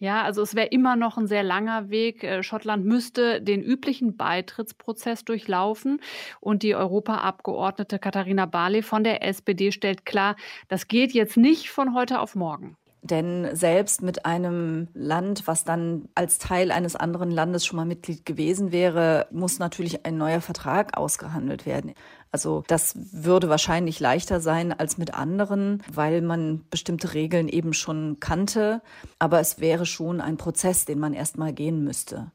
Ja, 0.00 0.22
also 0.22 0.40
es 0.40 0.54
wäre 0.54 0.68
immer 0.68 0.96
noch 0.96 1.18
ein 1.18 1.26
sehr 1.26 1.42
langer 1.42 1.90
Weg. 1.90 2.24
Äh, 2.24 2.42
Schottland 2.42 2.86
müsste 2.86 3.42
den 3.42 3.62
üblichen 3.62 4.16
Beitrittsprozess 4.16 5.26
durchlaufen. 5.26 6.00
Und 6.40 6.62
die 6.62 6.74
Europaabgeordnete 6.74 7.98
Katharina 7.98 8.46
Barley 8.46 8.82
von 8.82 9.04
der 9.04 9.22
SPD 9.22 9.72
stellt 9.72 10.06
klar, 10.06 10.36
das 10.68 10.88
geht 10.88 11.12
jetzt 11.12 11.36
nicht 11.36 11.68
von 11.70 11.94
heute 11.94 12.20
auf 12.20 12.34
morgen. 12.34 12.78
Denn 13.02 13.48
selbst 13.56 14.02
mit 14.02 14.26
einem 14.26 14.88
Land, 14.92 15.46
was 15.46 15.64
dann 15.64 16.08
als 16.14 16.38
Teil 16.38 16.70
eines 16.70 16.96
anderen 16.96 17.30
Landes 17.30 17.64
schon 17.64 17.76
mal 17.76 17.86
Mitglied 17.86 18.26
gewesen 18.26 18.72
wäre, 18.72 19.26
muss 19.30 19.58
natürlich 19.58 20.04
ein 20.04 20.18
neuer 20.18 20.42
Vertrag 20.42 20.96
ausgehandelt 20.96 21.64
werden. 21.64 21.94
Also 22.30 22.62
das 22.68 22.94
würde 22.96 23.48
wahrscheinlich 23.48 24.00
leichter 24.00 24.40
sein 24.40 24.72
als 24.72 24.98
mit 24.98 25.14
anderen, 25.14 25.82
weil 25.90 26.20
man 26.20 26.64
bestimmte 26.68 27.14
Regeln 27.14 27.48
eben 27.48 27.72
schon 27.72 28.18
kannte. 28.20 28.82
Aber 29.18 29.40
es 29.40 29.60
wäre 29.60 29.86
schon 29.86 30.20
ein 30.20 30.36
Prozess, 30.36 30.84
den 30.84 30.98
man 30.98 31.14
erst 31.14 31.38
mal 31.38 31.52
gehen 31.52 31.82
müsste 31.82 32.30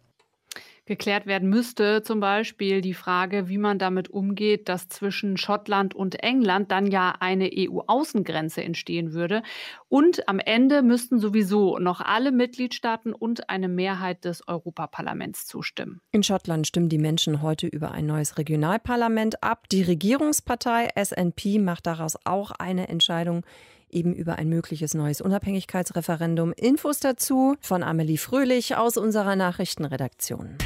geklärt 0.86 1.25
werden 1.25 1.50
müsste. 1.50 2.04
Zum 2.04 2.20
Beispiel 2.20 2.82
die 2.82 2.94
Frage, 2.94 3.50
wie 3.50 3.58
man 3.58 3.80
damit 3.80 4.10
umgeht, 4.10 4.70
dass 4.70 4.88
zwischen 4.88 5.38
Schottland 5.38 5.96
und 5.96 6.24
England 6.24 6.72
dann 6.72 6.88
ja 6.88 7.15
eine 7.20 7.50
EU-Außengrenze 7.51 8.63
entstehen 8.63 9.13
würde. 9.13 9.42
Und 9.89 10.27
am 10.27 10.39
Ende 10.39 10.82
müssten 10.82 11.20
sowieso 11.20 11.80
noch 11.80 12.01
alle 12.01 12.32
Mitgliedstaaten 12.32 13.13
und 13.13 13.50
eine 13.50 13.68
Mehrheit 13.68 14.25
des 14.25 14.48
Europaparlaments 14.48 15.46
zustimmen. 15.48 16.01
In 16.12 16.24
Schottland 16.24 16.68
stimmen 16.68 16.89
die 16.89 16.98
Menschen 16.98 17.42
heute 17.42 17.68
über 17.68 17.92
ein 17.92 18.06
neues 18.06 18.38
Regionalparlament 18.38 19.44
ab. 19.44 19.68
Die 19.70 19.82
Regierungspartei 19.82 20.89
SNP 20.96 21.60
macht 21.60 21.88
daraus 21.88 22.18
auch 22.25 22.51
eine 22.51 22.88
Entscheidung 22.89 23.46
eben 23.95 24.13
über 24.13 24.35
ein 24.35 24.49
mögliches 24.49 24.93
neues 24.93 25.21
Unabhängigkeitsreferendum. 25.21 26.53
Infos 26.53 26.99
dazu 26.99 27.55
von 27.61 27.81
Amelie 27.81 28.17
Fröhlich 28.17 28.75
aus 28.75 28.97
unserer 28.97 29.35
Nachrichtenredaktion. 29.35 30.57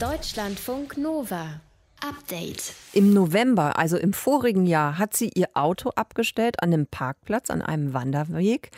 Deutschlandfunk 0.00 0.96
Nova. 0.96 1.60
Update. 2.00 2.74
Im 2.92 3.12
November, 3.12 3.78
also 3.78 3.96
im 3.96 4.12
vorigen 4.12 4.66
Jahr, 4.66 4.98
hat 4.98 5.14
sie 5.14 5.30
ihr 5.34 5.50
Auto 5.54 5.90
abgestellt 5.90 6.60
an 6.60 6.72
einem 6.72 6.86
Parkplatz, 6.86 7.50
an 7.50 7.62
einem 7.62 7.94
Wanderweg. 7.94 8.70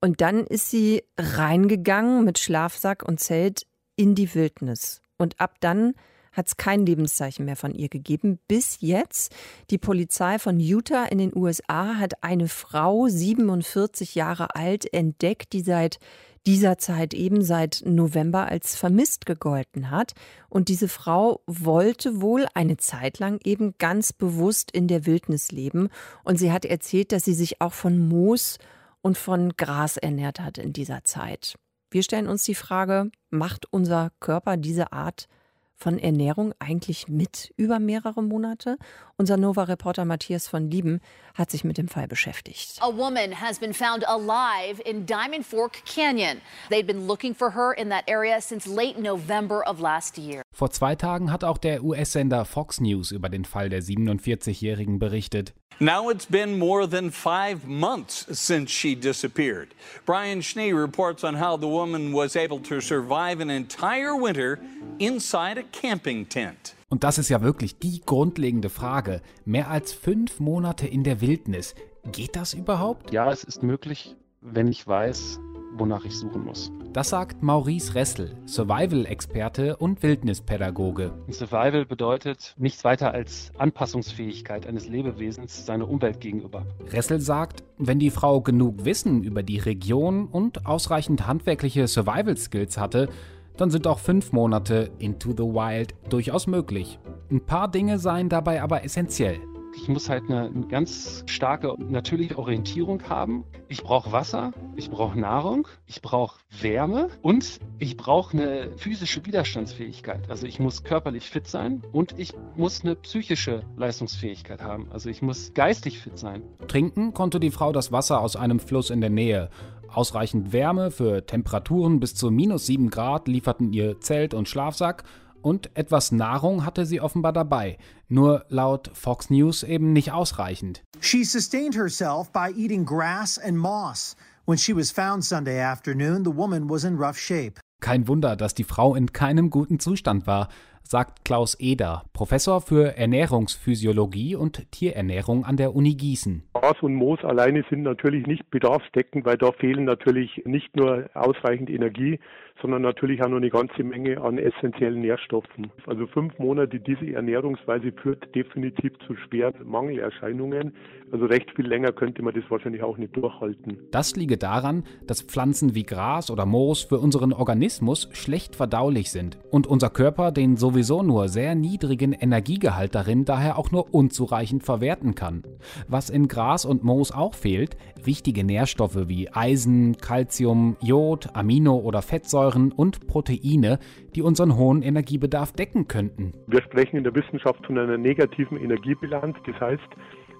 Und 0.00 0.20
dann 0.20 0.44
ist 0.46 0.70
sie 0.70 1.02
reingegangen 1.18 2.24
mit 2.24 2.38
Schlafsack 2.38 3.02
und 3.02 3.18
Zelt 3.18 3.66
in 3.96 4.14
die 4.14 4.32
Wildnis. 4.34 5.00
Und 5.16 5.40
ab 5.40 5.56
dann 5.60 5.94
hat 6.32 6.48
es 6.48 6.56
kein 6.56 6.86
Lebenszeichen 6.86 7.44
mehr 7.44 7.56
von 7.56 7.74
ihr 7.74 7.88
gegeben. 7.88 8.38
Bis 8.48 8.78
jetzt. 8.80 9.34
Die 9.70 9.78
Polizei 9.78 10.38
von 10.38 10.60
Utah 10.60 11.04
in 11.04 11.18
den 11.18 11.36
USA 11.36 11.96
hat 11.96 12.22
eine 12.22 12.48
Frau, 12.48 13.08
47 13.08 14.14
Jahre 14.14 14.54
alt, 14.54 14.92
entdeckt, 14.92 15.52
die 15.52 15.62
seit 15.62 15.98
dieser 16.46 16.78
Zeit 16.78 17.12
eben 17.12 17.42
seit 17.42 17.82
November 17.84 18.46
als 18.46 18.74
vermisst 18.74 19.26
gegolten 19.26 19.90
hat. 19.90 20.14
Und 20.48 20.68
diese 20.68 20.88
Frau 20.88 21.42
wollte 21.46 22.22
wohl 22.22 22.46
eine 22.54 22.78
Zeit 22.78 23.18
lang 23.18 23.38
eben 23.44 23.74
ganz 23.76 24.14
bewusst 24.14 24.70
in 24.70 24.88
der 24.88 25.04
Wildnis 25.04 25.52
leben. 25.52 25.90
Und 26.24 26.38
sie 26.38 26.50
hat 26.50 26.64
erzählt, 26.64 27.12
dass 27.12 27.24
sie 27.24 27.34
sich 27.34 27.60
auch 27.60 27.74
von 27.74 28.08
Moos 28.08 28.58
und 29.02 29.18
von 29.18 29.56
Gras 29.58 29.98
ernährt 29.98 30.40
hat 30.40 30.56
in 30.56 30.72
dieser 30.72 31.04
Zeit. 31.04 31.56
Wir 31.90 32.02
stellen 32.02 32.28
uns 32.28 32.44
die 32.44 32.54
Frage, 32.54 33.10
macht 33.30 33.66
unser 33.70 34.10
Körper 34.20 34.56
diese 34.56 34.92
Art 34.92 35.28
von 35.78 35.98
Ernährung 35.98 36.52
eigentlich 36.58 37.08
mit 37.08 37.52
über 37.56 37.78
mehrere 37.78 38.22
Monate? 38.22 38.76
Unser 39.16 39.36
Nova-Reporter 39.36 40.04
Matthias 40.04 40.48
von 40.48 40.70
Lieben 40.70 41.00
hat 41.34 41.50
sich 41.50 41.62
mit 41.64 41.78
dem 41.78 41.88
Fall 41.88 42.08
beschäftigt. 42.08 42.76
A 42.80 42.94
woman 42.94 43.40
has 43.40 43.58
been 43.58 43.72
found 43.72 44.06
alive 44.06 44.82
in 44.84 45.06
Diamond 45.06 45.46
Fork 45.46 45.84
Canyon. 45.86 46.38
They'd 46.68 46.86
been 46.86 47.06
looking 47.06 47.34
for 47.34 47.54
her 47.54 47.72
in 47.72 47.88
that 47.90 48.08
area 48.08 48.40
since 48.40 48.68
late 48.68 49.00
November 49.00 49.62
of 49.66 49.80
last 49.80 50.18
year. 50.18 50.42
Vor 50.52 50.70
zwei 50.70 50.96
Tagen 50.96 51.30
hat 51.30 51.44
auch 51.44 51.58
der 51.58 51.84
US-Sender 51.84 52.44
Fox 52.44 52.80
News 52.80 53.12
über 53.12 53.28
den 53.28 53.44
Fall 53.44 53.68
der 53.68 53.82
47-Jährigen 53.82 54.98
berichtet. 54.98 55.54
Now 55.80 56.10
it's 56.10 56.26
been 56.26 56.58
more 56.58 56.88
than 56.88 57.12
five 57.12 57.64
months 57.68 58.26
since 58.32 58.68
she 58.72 58.96
disappeared. 58.96 59.68
Brian 60.04 60.42
Schnee 60.42 60.72
reports 60.72 61.22
on 61.22 61.36
how 61.36 61.56
the 61.56 61.68
woman 61.68 62.12
was 62.12 62.34
able 62.34 62.58
to 62.62 62.80
survive 62.80 63.40
an 63.40 63.48
entire 63.48 64.16
winter 64.16 64.58
inside 64.98 65.56
a 65.56 65.62
camping 65.70 66.28
tent. 66.28 66.74
Und 66.88 67.04
das 67.04 67.18
ist 67.18 67.28
ja 67.28 67.42
wirklich 67.42 67.78
die 67.78 68.00
grundlegende 68.04 68.70
Frage. 68.70 69.22
Mehr 69.44 69.70
als 69.70 69.92
fünf 69.92 70.40
Monate 70.40 70.88
in 70.88 71.04
der 71.04 71.20
Wildnis. 71.20 71.76
Geht 72.10 72.34
das 72.34 72.54
überhaupt? 72.54 73.12
Ja, 73.12 73.30
es 73.30 73.44
ist 73.44 73.62
möglich, 73.62 74.16
wenn 74.40 74.66
ich 74.66 74.84
weiß, 74.84 75.38
wonach 75.78 76.04
ich 76.04 76.16
suchen 76.16 76.44
muss. 76.44 76.72
Das 76.92 77.10
sagt 77.10 77.42
Maurice 77.42 77.94
Ressel, 77.94 78.36
Survival-Experte 78.46 79.76
und 79.76 80.02
Wildnispädagoge. 80.02 81.12
Survival 81.30 81.84
bedeutet 81.84 82.54
nichts 82.58 82.84
weiter 82.84 83.12
als 83.12 83.52
Anpassungsfähigkeit 83.58 84.66
eines 84.66 84.88
Lebewesens 84.88 85.66
seiner 85.66 85.88
Umwelt 85.88 86.20
gegenüber. 86.20 86.66
Ressel 86.90 87.20
sagt, 87.20 87.62
wenn 87.78 87.98
die 87.98 88.10
Frau 88.10 88.40
genug 88.40 88.84
Wissen 88.84 89.22
über 89.22 89.42
die 89.42 89.58
Region 89.58 90.26
und 90.26 90.66
ausreichend 90.66 91.26
handwerkliche 91.26 91.86
Survival-Skills 91.86 92.78
hatte, 92.78 93.08
dann 93.56 93.70
sind 93.70 93.86
auch 93.86 93.98
fünf 93.98 94.32
Monate 94.32 94.90
into 94.98 95.32
the 95.32 95.42
wild 95.42 95.94
durchaus 96.08 96.46
möglich. 96.46 96.98
Ein 97.30 97.44
paar 97.44 97.70
Dinge 97.70 97.98
seien 97.98 98.28
dabei 98.28 98.62
aber 98.62 98.84
essentiell. 98.84 99.38
Ich 99.80 99.88
muss 99.88 100.08
halt 100.08 100.24
eine, 100.28 100.50
ganz 100.68 101.22
starke 101.26 101.74
natürliche 101.78 102.36
Orientierung 102.36 103.00
haben. 103.08 103.44
Ich 103.68 103.82
brauche 103.82 104.10
Wasser, 104.12 104.52
ich 104.76 104.90
brauche 104.90 105.18
Nahrung, 105.18 105.68
ich 105.86 106.02
brauche 106.02 106.40
Wärme 106.60 107.08
und 107.22 107.60
ich 107.78 107.96
brauche 107.96 108.36
eine 108.36 108.76
physische 108.76 109.24
Widerstandsfähigkeit. 109.24 110.28
Also 110.28 110.46
ich 110.46 110.58
muss 110.58 110.82
körperlich 110.82 111.30
fit 111.30 111.46
sein 111.46 111.82
und 111.92 112.18
ich 112.18 112.34
muss 112.56 112.84
eine 112.84 112.96
psychische 112.96 113.62
Leistungsfähigkeit 113.76 114.62
haben. 114.62 114.88
Also 114.90 115.10
ich 115.10 115.22
muss 115.22 115.54
geistig 115.54 116.00
fit 116.00 116.18
sein. 116.18 116.42
Trinken 116.66 117.14
konnte 117.14 117.38
die 117.38 117.52
Frau 117.52 117.72
das 117.72 117.92
Wasser 117.92 118.20
aus 118.20 118.34
einem 118.36 118.58
Fluss 118.58 118.90
in 118.90 119.00
der 119.00 119.10
Nähe. 119.10 119.48
Ausreichend 119.94 120.52
Wärme 120.52 120.90
für 120.90 121.24
Temperaturen 121.24 122.00
bis 122.00 122.14
zu 122.14 122.30
minus 122.30 122.66
7 122.66 122.90
Grad 122.90 123.28
lieferten 123.28 123.72
ihr 123.72 124.00
Zelt 124.00 124.34
und 124.34 124.48
Schlafsack 124.48 125.04
und 125.48 125.70
etwas 125.74 126.12
Nahrung 126.12 126.66
hatte 126.66 126.84
sie 126.84 127.00
offenbar 127.00 127.32
dabei, 127.32 127.78
nur 128.08 128.44
laut 128.50 128.90
Fox 128.92 129.30
News 129.30 129.62
eben 129.62 129.94
nicht 129.94 130.12
ausreichend. 130.12 130.82
She 131.00 131.24
sustained 131.24 131.74
herself 131.74 132.30
by 132.30 132.52
eating 132.54 132.84
grass 132.84 133.38
and 133.38 133.56
moss. 133.56 134.14
When 134.44 134.58
she 134.58 134.76
was 134.76 134.90
found 134.90 135.24
Sunday 135.24 135.60
afternoon, 135.60 136.24
the 136.24 136.36
woman 136.36 136.68
was 136.68 136.84
in 136.84 136.96
rough 136.96 137.18
shape. 137.18 137.60
Kein 137.80 138.08
Wunder, 138.08 138.36
dass 138.36 138.54
die 138.54 138.64
Frau 138.64 138.94
in 138.94 139.12
keinem 139.12 139.50
guten 139.50 139.78
Zustand 139.78 140.26
war, 140.26 140.48
sagt 140.82 141.24
Klaus 141.24 141.54
Eder, 141.60 142.04
Professor 142.12 142.60
für 142.60 142.96
Ernährungsphysiologie 142.96 144.36
und 144.36 144.70
Tierernährung 144.72 145.44
an 145.44 145.56
der 145.56 145.76
Uni 145.76 145.94
Gießen. 145.94 146.44
Gras 146.54 146.76
und 146.80 146.94
Moos 146.94 147.22
alleine 147.24 147.62
sind 147.68 147.82
natürlich 147.82 148.26
nicht 148.26 148.50
bedarfsdeckend, 148.50 149.26
weil 149.26 149.36
da 149.36 149.52
fehlen 149.52 149.84
natürlich 149.84 150.42
nicht 150.44 150.74
nur 150.76 151.08
ausreichend 151.14 151.68
Energie, 151.70 152.18
sondern 152.60 152.82
natürlich 152.82 153.22
auch 153.22 153.28
noch 153.28 153.36
eine 153.36 153.50
ganze 153.50 153.84
Menge 153.84 154.20
an 154.20 154.38
essentiellen 154.38 155.00
Nährstoffen. 155.00 155.70
Also 155.86 156.06
fünf 156.08 156.38
Monate 156.38 156.80
diese 156.80 157.12
Ernährungsweise 157.12 157.92
führt 157.92 158.34
definitiv 158.34 158.92
zu 159.06 159.14
schweren 159.16 159.54
Mangelerscheinungen. 159.64 160.72
Also 161.12 161.26
recht 161.26 161.50
viel 161.52 161.66
länger 161.66 161.92
könnte 161.92 162.22
man 162.22 162.34
das 162.34 162.44
wahrscheinlich 162.48 162.82
auch 162.82 162.98
nicht 162.98 163.16
durchhalten. 163.16 163.78
Das 163.90 164.16
liege 164.16 164.36
daran, 164.36 164.84
dass 165.06 165.22
Pflanzen 165.22 165.74
wie 165.74 165.84
Gras 165.84 166.30
oder 166.30 166.46
Moos 166.46 166.82
für 166.82 166.98
unseren 166.98 167.32
Organismus 167.32 168.08
schlecht 168.12 168.56
verdaulich 168.56 169.10
sind 169.10 169.38
und 169.50 169.66
unser 169.66 169.90
Körper 169.90 170.32
den 170.32 170.56
sowieso 170.56 171.02
nur 171.02 171.28
sehr 171.28 171.54
niedrigen 171.54 172.12
Energiegehalt 172.12 172.94
darin 172.94 173.24
daher 173.24 173.58
auch 173.58 173.70
nur 173.70 173.94
unzureichend 173.94 174.64
verwerten 174.64 175.14
kann. 175.14 175.44
Was 175.86 176.10
in 176.10 176.28
Gras 176.28 176.64
und 176.64 176.84
Moos 176.84 177.12
auch 177.12 177.34
fehlt, 177.34 177.76
wichtige 178.04 178.44
Nährstoffe 178.44 179.08
wie 179.08 179.30
Eisen, 179.32 179.96
Calcium, 179.96 180.76
Jod, 180.82 181.28
Amino- 181.34 181.80
oder 181.80 182.02
Fettsäuren 182.02 182.47
und 182.56 183.06
Proteine, 183.06 183.78
die 184.14 184.22
unseren 184.22 184.56
hohen 184.56 184.82
Energiebedarf 184.82 185.52
decken 185.52 185.88
könnten. 185.88 186.32
Wir 186.46 186.62
sprechen 186.62 186.96
in 186.96 187.04
der 187.04 187.14
Wissenschaft 187.14 187.64
von 187.66 187.78
einer 187.78 187.98
negativen 187.98 188.58
Energiebilanz. 188.58 189.36
Das 189.46 189.60
heißt, 189.60 189.88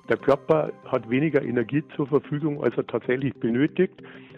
der 0.09 0.17
Körper 0.17 0.73
hat 0.87 1.09
weniger 1.11 1.43
Energie 1.43 1.85
zur 1.95 2.07
Verfügung, 2.07 2.63
als 2.63 2.77
er 2.77 2.87
tatsächlich 2.87 3.35
benötigt. 3.35 3.95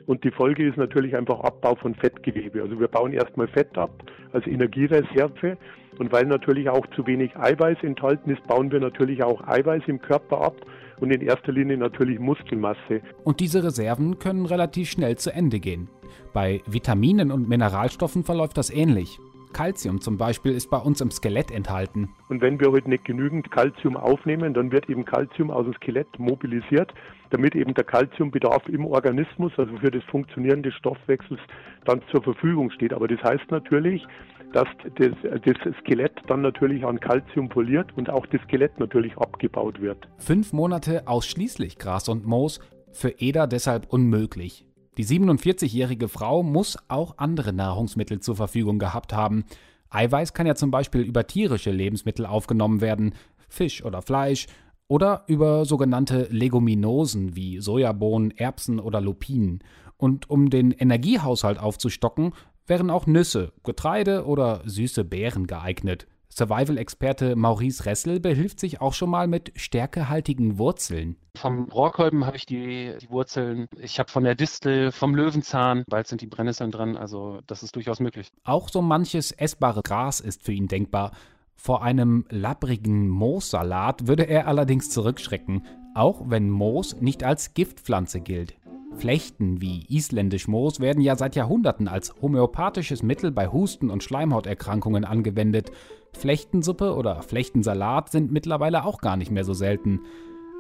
Und 0.07 0.25
die 0.25 0.33
Folge 0.33 0.67
ist 0.67 0.77
natürlich 0.77 1.17
einfach 1.17 1.39
Abbau 1.41 1.77
von 1.77 1.95
Fettgewebe. 1.95 2.63
Also 2.63 2.81
wir 2.81 2.89
bauen 2.89 3.13
erstmal 3.13 3.47
Fett 3.47 3.79
ab 3.79 4.03
als 4.33 4.47
Energiereserve. 4.47 5.57
Und 5.99 6.13
weil 6.13 6.25
natürlich 6.25 6.69
auch 6.69 6.87
zu 6.97 7.07
wenig 7.07 7.37
Eiweiß 7.37 7.79
enthalten 7.83 8.31
ist, 8.31 8.45
bauen 8.47 8.73
wir 8.73 8.81
natürlich 8.81 9.23
auch 9.23 9.47
Eiweiß 9.47 9.83
im 9.87 10.01
Körper 10.01 10.41
ab 10.41 10.57
und 11.01 11.11
in 11.11 11.21
erster 11.21 11.53
Linie 11.53 11.77
natürlich 11.77 12.19
Muskelmasse. 12.19 13.03
Und 13.25 13.41
diese 13.41 13.65
Reserven 13.65 14.19
können 14.19 14.47
relativ 14.47 14.91
schnell 14.91 15.17
zu 15.17 15.33
Ende 15.33 15.61
gehen. 15.61 15.89
Bei 16.33 16.61
Vitaminen 16.67 17.31
und 17.33 17.49
Mineralstoffen 17.49 18.25
verläuft 18.25 18.57
das 18.57 18.71
ähnlich. 18.71 19.19
Calcium 19.53 20.01
zum 20.01 20.17
Beispiel 20.17 20.53
ist 20.53 20.71
bei 20.71 20.79
uns 20.79 21.01
im 21.01 21.11
Skelett 21.11 21.51
enthalten. 21.51 22.11
Und 22.29 22.41
wenn 22.41 22.61
wir 22.61 22.71
heute 22.71 22.89
nicht 22.89 23.05
genügend 23.05 23.51
Calcium 23.51 23.97
aufnehmen, 23.97 24.55
dann 24.55 24.71
wird 24.71 24.89
eben 24.89 25.05
Calcium 25.05 25.51
aus 25.51 25.65
dem 25.65 25.75
Skelett 25.75 26.07
mobilisiert, 26.19 26.93
damit 27.31 27.55
eben 27.55 27.75
der 27.75 27.85
Calciumbedarf 27.85 28.69
im 28.69 28.87
Organismus, 28.87 29.53
also 29.57 29.77
für 29.79 29.91
das 29.91 30.05
Funktionieren 30.05 30.63
des 30.63 30.75
Stoffwechsels, 30.75 31.41
dann 31.85 32.01
zur 32.11 32.23
Verfügung 32.23 32.71
steht. 32.71 32.93
Aber 32.93 33.09
das 33.09 33.23
heißt 33.23 33.51
natürlich, 33.51 34.07
dass 34.53 34.69
das, 34.97 35.13
das 35.23 35.75
Skelett 35.81 36.13
dann 36.27 36.43
natürlich 36.43 36.85
an 36.85 37.01
Calcium 37.01 37.49
poliert 37.49 37.89
und 37.97 38.11
auch 38.11 38.27
das 38.27 38.41
Skelett 38.43 38.79
natürlich 38.79 39.17
abgebaut 39.17 39.81
wird. 39.81 40.09
Fünf 40.19 40.53
Monate 40.53 41.07
ausschließlich 41.07 41.79
Gras 41.79 42.09
und 42.09 42.27
Moos, 42.27 42.61
für 42.93 43.11
Eder 43.21 43.47
deshalb 43.47 43.93
unmöglich. 43.93 44.67
Die 44.97 45.05
47-jährige 45.05 46.09
Frau 46.09 46.43
muss 46.43 46.77
auch 46.89 47.19
andere 47.19 47.53
Nahrungsmittel 47.53 48.21
zur 48.21 48.37
Verfügung 48.37 48.79
gehabt 48.79 49.13
haben. 49.13 49.45
Eiweiß 49.91 50.35
kann 50.35 50.47
ja 50.47 50.55
zum 50.55 50.71
Beispiel 50.71 51.03
über 51.03 51.27
tierische 51.27 51.71
Lebensmittel 51.71 52.27
aufgenommen 52.27 52.81
werden, 52.81 53.15
Fisch 53.49 53.85
oder 53.85 54.03
Fleisch, 54.03 54.47
oder 54.89 55.23
über 55.29 55.65
sogenannte 55.65 56.27
Leguminosen 56.31 57.37
wie 57.37 57.61
Sojabohnen, 57.61 58.33
Erbsen 58.37 58.81
oder 58.81 59.01
Lupinen. 59.01 59.63
Und 59.97 60.29
um 60.29 60.51
den 60.51 60.73
Energiehaushalt 60.73 61.61
aufzustocken, 61.61 62.33
wären 62.71 62.89
auch 62.89 63.07
Nüsse, 63.07 63.53
Getreide 63.65 64.25
oder 64.25 64.63
süße 64.65 65.05
Beeren 65.05 65.47
geeignet. 65.47 66.07
Survival-Experte 66.31 67.35
Maurice 67.35 67.85
Ressel 67.85 68.21
behilft 68.21 68.61
sich 68.61 68.81
auch 68.81 68.95
schon 68.95 69.11
mal 69.11 69.27
mit 69.27 69.53
stärkehaltigen 69.57 70.59
Wurzeln. 70.59 71.17
Vom 71.37 71.65
Rohrkolben 71.65 72.25
habe 72.25 72.37
ich 72.37 72.47
die, 72.47 72.95
die 73.01 73.11
Wurzeln. 73.11 73.67
Ich 73.79 73.99
habe 73.99 74.11
von 74.11 74.23
der 74.23 74.37
Distel, 74.37 74.93
vom 74.93 75.15
Löwenzahn. 75.15 75.85
Bald 75.89 76.07
sind 76.07 76.21
die 76.21 76.29
Brennnesseln 76.29 76.71
dran. 76.71 76.97
Also 76.97 77.41
das 77.47 77.63
ist 77.65 77.75
durchaus 77.75 77.99
möglich. 77.99 78.31
Auch 78.45 78.69
so 78.69 78.81
manches 78.81 79.33
essbare 79.33 79.83
Gras 79.83 80.21
ist 80.21 80.45
für 80.45 80.53
ihn 80.53 80.69
denkbar. 80.69 81.11
Vor 81.57 81.83
einem 81.83 82.25
labbrigen 82.31 83.09
Moossalat 83.09 84.07
würde 84.07 84.29
er 84.29 84.47
allerdings 84.47 84.89
zurückschrecken, 84.91 85.67
auch 85.95 86.23
wenn 86.31 86.49
Moos 86.49 87.01
nicht 87.01 87.25
als 87.25 87.53
Giftpflanze 87.53 88.21
gilt. 88.21 88.55
Flechten 88.97 89.61
wie 89.61 89.87
isländisch 89.89 90.49
Moos 90.49 90.81
werden 90.81 91.03
ja 91.03 91.17
seit 91.17 91.37
Jahrhunderten 91.37 91.89
als 91.89 92.15
homöopathisches 92.21 93.03
Mittel 93.03 93.31
bei 93.31 93.49
Husten 93.49 93.91
und 93.91 94.03
Schleimhauterkrankungen 94.03 95.05
angewendet. 95.05 95.71
Flechtensuppe 96.13 96.95
oder 96.95 97.23
Flechtensalat 97.23 98.11
sind 98.11 98.33
mittlerweile 98.33 98.85
auch 98.85 99.01
gar 99.01 99.17
nicht 99.17 99.31
mehr 99.31 99.45
so 99.45 99.55
selten. 99.55 100.01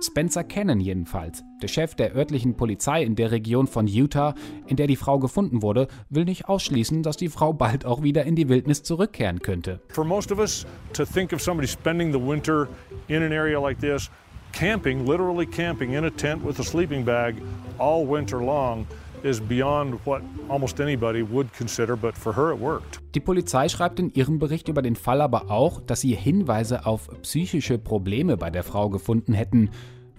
Spencer 0.03 0.45
Cannon 0.45 0.81
jedenfalls, 0.81 1.45
der 1.61 1.69
Chef 1.69 1.95
der 1.95 2.16
örtlichen 2.16 2.57
Polizei 2.57 3.03
in 3.03 3.16
der 3.16 3.33
Region 3.33 3.66
von 3.66 3.87
Utah, 3.87 4.35
in 4.66 4.77
der 4.77 4.87
die 4.87 4.97
Frau 4.97 5.19
gefunden 5.19 5.61
wurde, 5.61 5.88
will 6.09 6.25
nicht 6.25 6.49
ausschließen, 6.49 7.03
dass 7.03 7.19
die 7.19 7.29
Frau 7.29 7.53
bald 7.53 7.85
auch 7.85 8.03
wieder 8.03 8.25
in 8.25 8.35
die 8.35 8.49
Wildnis 8.49 8.83
zurückkehren 8.83 9.40
könnte. 9.40 9.81
For 9.88 10.05
most 10.05 10.33
of 10.33 10.38
us 10.38 10.66
to 10.95 11.05
think 11.05 11.35
of 11.35 11.43
somebody 11.43 11.69
spending 11.69 12.12
the 12.12 12.21
winter 12.21 12.66
in 13.09 13.23
an 13.23 13.33
area 13.33 13.61
like 13.61 13.79
this 13.79 14.11
camping, 14.53 15.07
literally 15.07 15.47
camping 15.47 15.95
in 15.95 16.05
a 16.05 16.11
tent 16.11 16.45
with 16.45 16.59
a 16.61 16.65
sleeping 16.65 17.05
bag 17.05 17.37
all 17.79 18.07
winter 18.07 18.43
long, 18.43 18.87
is 19.23 19.41
beyond 19.41 19.99
what 20.05 20.23
almost 20.49 20.81
anybody 20.81 21.23
would 21.23 21.53
consider, 21.53 21.97
but 21.97 22.17
for 22.17 22.35
her 22.35 22.53
it 22.53 22.59
worked. 22.59 23.01
Die 23.15 23.21
Polizei 23.21 23.69
schreibt 23.69 23.99
in 23.99 24.13
ihrem 24.15 24.39
Bericht 24.39 24.69
über 24.69 24.83
den 24.83 24.97
Fall 24.97 25.21
aber 25.21 25.51
auch, 25.51 25.81
dass 25.81 26.01
sie 26.01 26.15
Hinweise 26.15 26.87
auf 26.87 27.09
psychische 27.23 27.79
Probleme 27.79 28.37
bei 28.37 28.51
der 28.51 28.63
Frau 28.63 28.89
gefunden 28.89 29.35
hätten. 29.35 29.71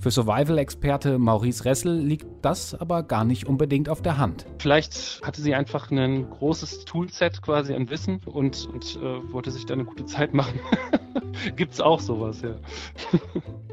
Für 0.02 0.10
Survival-Experte 0.10 1.20
Maurice 1.20 1.64
Ressel 1.64 1.96
liegt 1.96 2.26
das 2.42 2.74
aber 2.74 3.04
gar 3.04 3.24
nicht 3.24 3.46
unbedingt 3.46 3.88
auf 3.88 4.02
der 4.02 4.18
Hand. 4.18 4.48
Vielleicht 4.58 5.22
hatte 5.24 5.44
sie 5.44 5.54
einfach 5.54 5.92
ein 5.92 6.28
großes 6.28 6.86
Toolset 6.86 7.44
quasi 7.44 7.76
an 7.76 7.88
Wissen 7.92 8.20
und, 8.26 8.68
und 8.74 8.96
äh, 8.96 9.32
wollte 9.32 9.52
sich 9.52 9.68
da 9.68 9.76
eine 9.76 9.86
gute 9.86 10.08
Zeit 10.08 10.34
machen. 10.34 10.60
Gibt's 11.56 11.80
auch 11.80 12.00
sowas, 12.00 12.42
ja. 12.42 12.56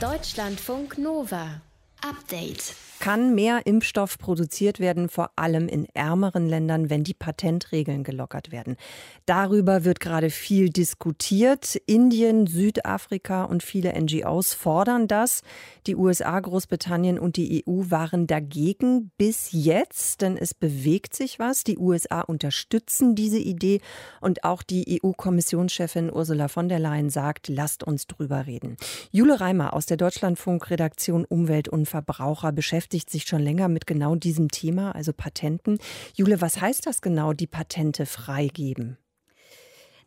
Deutschlandfunk 0.00 0.98
Nova. 0.98 1.67
Update. 2.02 2.74
Kann 3.00 3.36
mehr 3.36 3.64
Impfstoff 3.64 4.18
produziert 4.18 4.80
werden, 4.80 5.08
vor 5.08 5.30
allem 5.36 5.68
in 5.68 5.86
ärmeren 5.94 6.48
Ländern, 6.48 6.90
wenn 6.90 7.04
die 7.04 7.14
Patentregeln 7.14 8.02
gelockert 8.02 8.50
werden? 8.50 8.76
Darüber 9.24 9.84
wird 9.84 10.00
gerade 10.00 10.30
viel 10.30 10.68
diskutiert. 10.68 11.76
Indien, 11.86 12.48
Südafrika 12.48 13.44
und 13.44 13.62
viele 13.62 13.92
NGOs 13.92 14.52
fordern 14.52 15.06
das. 15.06 15.42
Die 15.86 15.94
USA, 15.94 16.40
Großbritannien 16.40 17.20
und 17.20 17.36
die 17.36 17.64
EU 17.66 17.84
waren 17.88 18.26
dagegen 18.26 19.12
bis 19.16 19.50
jetzt, 19.52 20.20
denn 20.20 20.36
es 20.36 20.52
bewegt 20.52 21.14
sich 21.14 21.38
was. 21.38 21.62
Die 21.62 21.78
USA 21.78 22.22
unterstützen 22.22 23.14
diese 23.14 23.38
Idee 23.38 23.80
und 24.20 24.42
auch 24.42 24.64
die 24.64 25.00
EU-Kommissionschefin 25.02 26.12
Ursula 26.12 26.48
von 26.48 26.68
der 26.68 26.80
Leyen 26.80 27.10
sagt, 27.10 27.46
lasst 27.46 27.84
uns 27.84 28.08
drüber 28.08 28.46
reden. 28.46 28.76
Jule 29.12 29.40
Reimer 29.40 29.72
aus 29.72 29.86
der 29.86 29.96
Deutschlandfunk-Redaktion 29.96 31.24
Umwelt 31.24 31.68
und 31.68 31.87
Verbraucher 31.88 32.52
beschäftigt 32.52 33.10
sich 33.10 33.24
schon 33.24 33.42
länger 33.42 33.68
mit 33.68 33.86
genau 33.86 34.14
diesem 34.14 34.50
Thema, 34.50 34.94
also 34.94 35.12
Patenten. 35.12 35.78
Jule, 36.14 36.40
was 36.40 36.60
heißt 36.60 36.86
das 36.86 37.02
genau, 37.02 37.32
die 37.32 37.46
Patente 37.46 38.06
freigeben? 38.06 38.98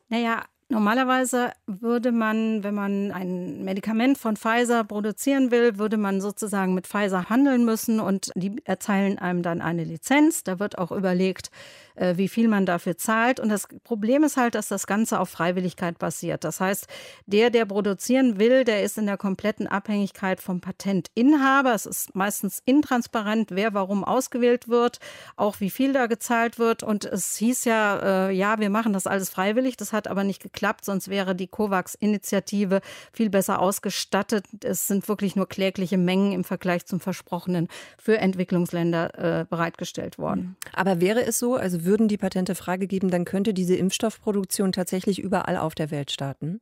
Naja, 0.07 0.43
Normalerweise 0.71 1.51
würde 1.67 2.13
man, 2.13 2.63
wenn 2.63 2.73
man 2.73 3.11
ein 3.11 3.65
Medikament 3.65 4.17
von 4.17 4.37
Pfizer 4.37 4.85
produzieren 4.85 5.51
will, 5.51 5.77
würde 5.77 5.97
man 5.97 6.21
sozusagen 6.21 6.73
mit 6.73 6.87
Pfizer 6.87 7.29
handeln 7.29 7.65
müssen 7.65 7.99
und 7.99 8.31
die 8.35 8.55
erteilen 8.63 9.19
einem 9.19 9.43
dann 9.43 9.61
eine 9.61 9.83
Lizenz. 9.83 10.45
Da 10.45 10.59
wird 10.59 10.77
auch 10.77 10.93
überlegt, 10.93 11.51
äh, 11.95 12.17
wie 12.17 12.27
viel 12.27 12.47
man 12.47 12.65
dafür 12.65 12.97
zahlt. 12.97 13.39
Und 13.39 13.49
das 13.49 13.67
Problem 13.83 14.23
ist 14.23 14.37
halt, 14.37 14.55
dass 14.55 14.67
das 14.67 14.87
Ganze 14.87 15.19
auf 15.19 15.29
Freiwilligkeit 15.29 15.99
basiert. 15.99 16.43
Das 16.43 16.59
heißt, 16.59 16.87
der, 17.25 17.49
der 17.49 17.65
produzieren 17.65 18.39
will, 18.39 18.63
der 18.63 18.83
ist 18.83 18.97
in 18.97 19.05
der 19.05 19.17
kompletten 19.17 19.67
Abhängigkeit 19.67 20.41
vom 20.41 20.61
Patentinhaber. 20.61 21.73
Es 21.73 21.85
ist 21.85 22.15
meistens 22.15 22.61
intransparent, 22.65 23.51
wer 23.51 23.73
warum 23.73 24.03
ausgewählt 24.03 24.67
wird, 24.67 24.99
auch 25.35 25.59
wie 25.59 25.69
viel 25.69 25.93
da 25.93 26.07
gezahlt 26.07 26.59
wird. 26.59 26.83
Und 26.83 27.05
es 27.05 27.35
hieß 27.37 27.65
ja, 27.65 28.29
äh, 28.29 28.31
ja, 28.31 28.59
wir 28.59 28.69
machen 28.69 28.93
das 28.93 29.07
alles 29.07 29.29
freiwillig. 29.29 29.77
Das 29.77 29.93
hat 29.93 30.07
aber 30.07 30.23
nicht 30.23 30.41
geklappt, 30.41 30.85
sonst 30.85 31.09
wäre 31.09 31.35
die 31.35 31.47
COVAX-Initiative 31.47 32.81
viel 33.11 33.29
besser 33.29 33.59
ausgestattet. 33.59 34.45
Es 34.63 34.87
sind 34.87 35.07
wirklich 35.07 35.35
nur 35.35 35.47
klägliche 35.47 35.97
Mengen 35.97 36.31
im 36.31 36.43
Vergleich 36.43 36.85
zum 36.85 36.99
Versprochenen 36.99 37.67
für 37.97 38.17
Entwicklungsländer 38.17 39.41
äh, 39.41 39.45
bereitgestellt 39.45 40.17
worden. 40.17 40.55
Aber 40.73 41.01
wäre 41.01 41.23
es 41.23 41.39
so, 41.39 41.55
also 41.55 41.80
würden 41.85 42.07
die 42.07 42.17
Patente 42.17 42.55
freigegeben, 42.55 43.09
dann 43.09 43.25
könnte 43.25 43.53
diese 43.53 43.75
Impfstoffproduktion 43.75 44.71
tatsächlich 44.71 45.19
überall 45.19 45.57
auf 45.57 45.75
der 45.75 45.91
Welt 45.91 46.11
starten? 46.11 46.61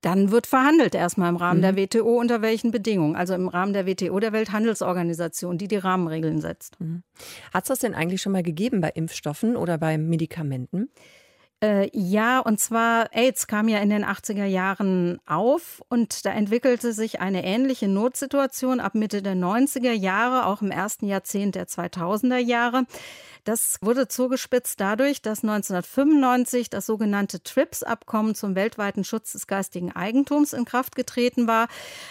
Dann 0.00 0.30
wird 0.30 0.46
verhandelt 0.46 0.94
erstmal 0.94 1.30
im 1.30 1.36
Rahmen 1.36 1.60
mhm. 1.60 1.62
der 1.62 1.76
WTO 1.76 2.20
unter 2.20 2.42
welchen 2.42 2.70
Bedingungen. 2.70 3.16
Also 3.16 3.32
im 3.34 3.48
Rahmen 3.48 3.72
der 3.72 3.86
WTO, 3.86 4.20
der 4.20 4.34
Welthandelsorganisation, 4.34 5.56
die 5.56 5.66
die 5.66 5.76
Rahmenregeln 5.76 6.42
setzt. 6.42 6.78
Mhm. 6.78 7.02
Hat 7.54 7.64
es 7.64 7.68
das 7.68 7.78
denn 7.78 7.94
eigentlich 7.94 8.20
schon 8.20 8.32
mal 8.32 8.42
gegeben 8.42 8.82
bei 8.82 8.90
Impfstoffen 8.90 9.56
oder 9.56 9.78
bei 9.78 9.96
Medikamenten? 9.96 10.90
Äh, 11.62 11.88
ja, 11.94 12.40
und 12.40 12.60
zwar 12.60 13.08
AIDS 13.14 13.46
kam 13.46 13.68
ja 13.68 13.78
in 13.78 13.88
den 13.88 14.04
80er 14.04 14.44
Jahren 14.44 15.18
auf 15.24 15.82
und 15.88 16.26
da 16.26 16.32
entwickelte 16.32 16.92
sich 16.92 17.20
eine 17.20 17.42
ähnliche 17.42 17.88
Notsituation 17.88 18.80
ab 18.80 18.94
Mitte 18.94 19.22
der 19.22 19.34
90er 19.34 19.92
Jahre, 19.92 20.44
auch 20.44 20.60
im 20.60 20.70
ersten 20.70 21.06
Jahrzehnt 21.06 21.54
der 21.54 21.66
2000er 21.66 22.36
Jahre. 22.36 22.84
Das 23.44 23.76
wurde 23.82 24.08
zugespitzt 24.08 24.80
dadurch, 24.80 25.20
dass 25.20 25.42
1995 25.42 26.70
das 26.70 26.86
sogenannte 26.86 27.42
TRIPS-Abkommen 27.42 28.34
zum 28.34 28.54
weltweiten 28.54 29.04
Schutz 29.04 29.32
des 29.32 29.46
geistigen 29.46 29.92
Eigentums 29.92 30.54
in 30.54 30.64
Kraft 30.64 30.96
getreten 30.96 31.46
war. 31.46 31.68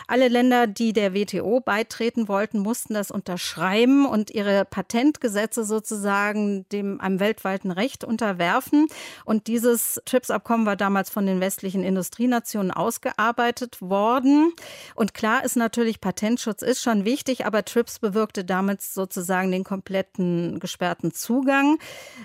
Alle 0.08 0.28
Länder, 0.28 0.68
die 0.68 0.94
der 0.94 1.16
WTO 1.16 1.60
beitreten 1.60 2.28
wollten, 2.28 2.60
mussten 2.60 2.94
das 2.94 3.10
unterschreiben 3.10 4.06
und 4.06 4.30
ihre 4.30 4.64
Patentgesetze 4.64 5.64
sozusagen 5.64 6.70
dem 6.70 7.02
einem 7.02 7.20
weltweiten 7.20 7.72
Recht 7.72 8.04
unterwerfen. 8.04 8.86
Und 9.26 9.48
dieses 9.48 10.00
TRIPS-Abkommen 10.06 10.68
war 10.68 10.76
damals 10.76 11.10
von 11.10 11.26
den 11.26 11.40
westlichen 11.40 11.84
Industrienationen 11.84 12.70
ausgearbeitet 12.70 13.82
worden. 13.82 14.54
Und 14.94 15.16
klar 15.16 15.44
ist 15.44 15.56
natürlich, 15.56 16.00
Patentschutz 16.00 16.62
ist 16.62 16.84
schon 16.84 17.06
wichtig, 17.06 17.48
aber 17.48 17.66
TRIPS 17.66 17.98
bewirkte 17.98 18.46
damit 18.46 18.84
sozusagen 18.84 19.50
den 19.50 19.64
kompletten 19.64 20.60
gesperrten 20.60 21.12
Zugang. 21.24 21.80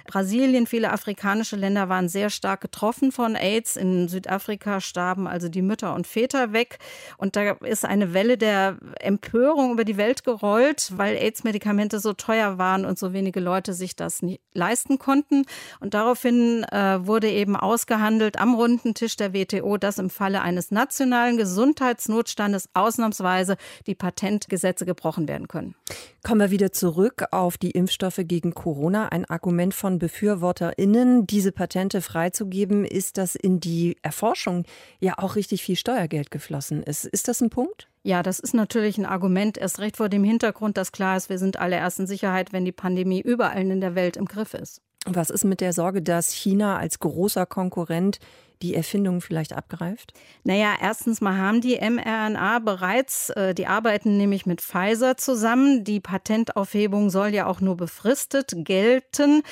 Brasilien, 0.06 0.66
viele 0.66 0.90
afrikanische 0.92 1.54
Länder 1.54 1.88
waren 1.88 2.08
sehr 2.08 2.30
stark 2.30 2.60
getroffen 2.60 3.12
von 3.12 3.36
AIDS. 3.36 3.76
In 3.76 4.08
Südafrika 4.08 4.80
starben 4.80 5.28
also 5.28 5.48
die 5.48 5.62
Mütter 5.62 5.94
und 5.94 6.06
Väter 6.06 6.52
weg. 6.52 6.78
Und 7.16 7.36
da 7.36 7.52
ist 7.52 7.84
eine 7.84 8.12
Welle 8.12 8.36
der 8.36 8.76
Empörung 9.00 9.72
über 9.72 9.84
die 9.84 9.96
Welt 9.96 10.24
gerollt, 10.24 10.92
weil 10.96 11.16
AIDS-Medikamente 11.16 12.00
so 12.00 12.12
teuer 12.12 12.58
waren 12.58 12.84
und 12.84 12.98
so 12.98 13.12
wenige 13.12 13.38
Leute 13.38 13.72
sich 13.72 13.94
das 13.94 14.20
nicht 14.22 14.40
leisten 14.52 14.98
konnten. 14.98 15.44
Und 15.78 15.94
daraufhin 15.94 16.64
äh, 16.64 17.06
wurde 17.06 17.30
eben 17.30 17.54
ausgehandelt 17.54 18.40
am 18.40 18.54
runden 18.54 18.94
Tisch 18.94 19.16
der 19.16 19.32
WTO, 19.32 19.76
dass 19.76 19.98
im 19.98 20.10
Falle 20.10 20.42
eines 20.42 20.72
nationalen 20.72 21.36
Gesundheitsnotstandes 21.36 22.68
ausnahmsweise 22.74 23.56
die 23.86 23.94
Patentgesetze 23.94 24.86
gebrochen 24.86 25.28
werden 25.28 25.46
können. 25.46 25.76
Kommen 26.24 26.40
wir 26.40 26.50
wieder 26.50 26.72
zurück 26.72 27.26
auf 27.30 27.58
die 27.58 27.70
Impfstoffe 27.70 28.20
gegen 28.24 28.54
Corona. 28.54 28.87
Ein 28.96 29.24
Argument 29.26 29.74
von 29.74 29.98
BefürworterInnen, 29.98 31.26
diese 31.26 31.52
Patente 31.52 32.00
freizugeben, 32.00 32.84
ist, 32.84 33.18
dass 33.18 33.34
in 33.34 33.60
die 33.60 33.96
Erforschung 34.02 34.64
ja 35.00 35.14
auch 35.18 35.36
richtig 35.36 35.62
viel 35.62 35.76
Steuergeld 35.76 36.30
geflossen 36.30 36.82
ist. 36.82 37.04
Ist 37.04 37.28
das 37.28 37.40
ein 37.40 37.50
Punkt? 37.50 37.88
Ja, 38.02 38.22
das 38.22 38.38
ist 38.38 38.54
natürlich 38.54 38.98
ein 38.98 39.06
Argument, 39.06 39.58
erst 39.58 39.80
recht 39.80 39.96
vor 39.96 40.08
dem 40.08 40.24
Hintergrund, 40.24 40.76
dass 40.76 40.92
klar 40.92 41.16
ist, 41.16 41.28
wir 41.28 41.38
sind 41.38 41.58
alle 41.58 41.76
erst 41.76 42.00
in 42.00 42.06
Sicherheit, 42.06 42.52
wenn 42.52 42.64
die 42.64 42.72
Pandemie 42.72 43.20
überall 43.20 43.70
in 43.70 43.80
der 43.80 43.94
Welt 43.94 44.16
im 44.16 44.24
Griff 44.24 44.54
ist. 44.54 44.80
Was 45.06 45.30
ist 45.30 45.44
mit 45.44 45.60
der 45.60 45.72
Sorge, 45.72 46.02
dass 46.02 46.32
China 46.32 46.78
als 46.78 46.98
großer 46.98 47.46
Konkurrent 47.46 48.18
die 48.62 48.74
Erfindung 48.74 49.20
vielleicht 49.20 49.52
abgreift? 49.52 50.12
Naja, 50.44 50.74
erstens 50.80 51.20
mal 51.20 51.36
haben 51.36 51.60
die 51.60 51.78
mRNA 51.78 52.58
bereits, 52.60 53.30
äh, 53.30 53.54
die 53.54 53.66
arbeiten 53.66 54.16
nämlich 54.16 54.46
mit 54.46 54.60
Pfizer 54.60 55.16
zusammen. 55.16 55.84
Die 55.84 56.00
Patentaufhebung 56.00 57.10
soll 57.10 57.28
ja 57.28 57.46
auch 57.46 57.60
nur 57.60 57.76
befristet 57.76 58.52
gelten. 58.56 59.42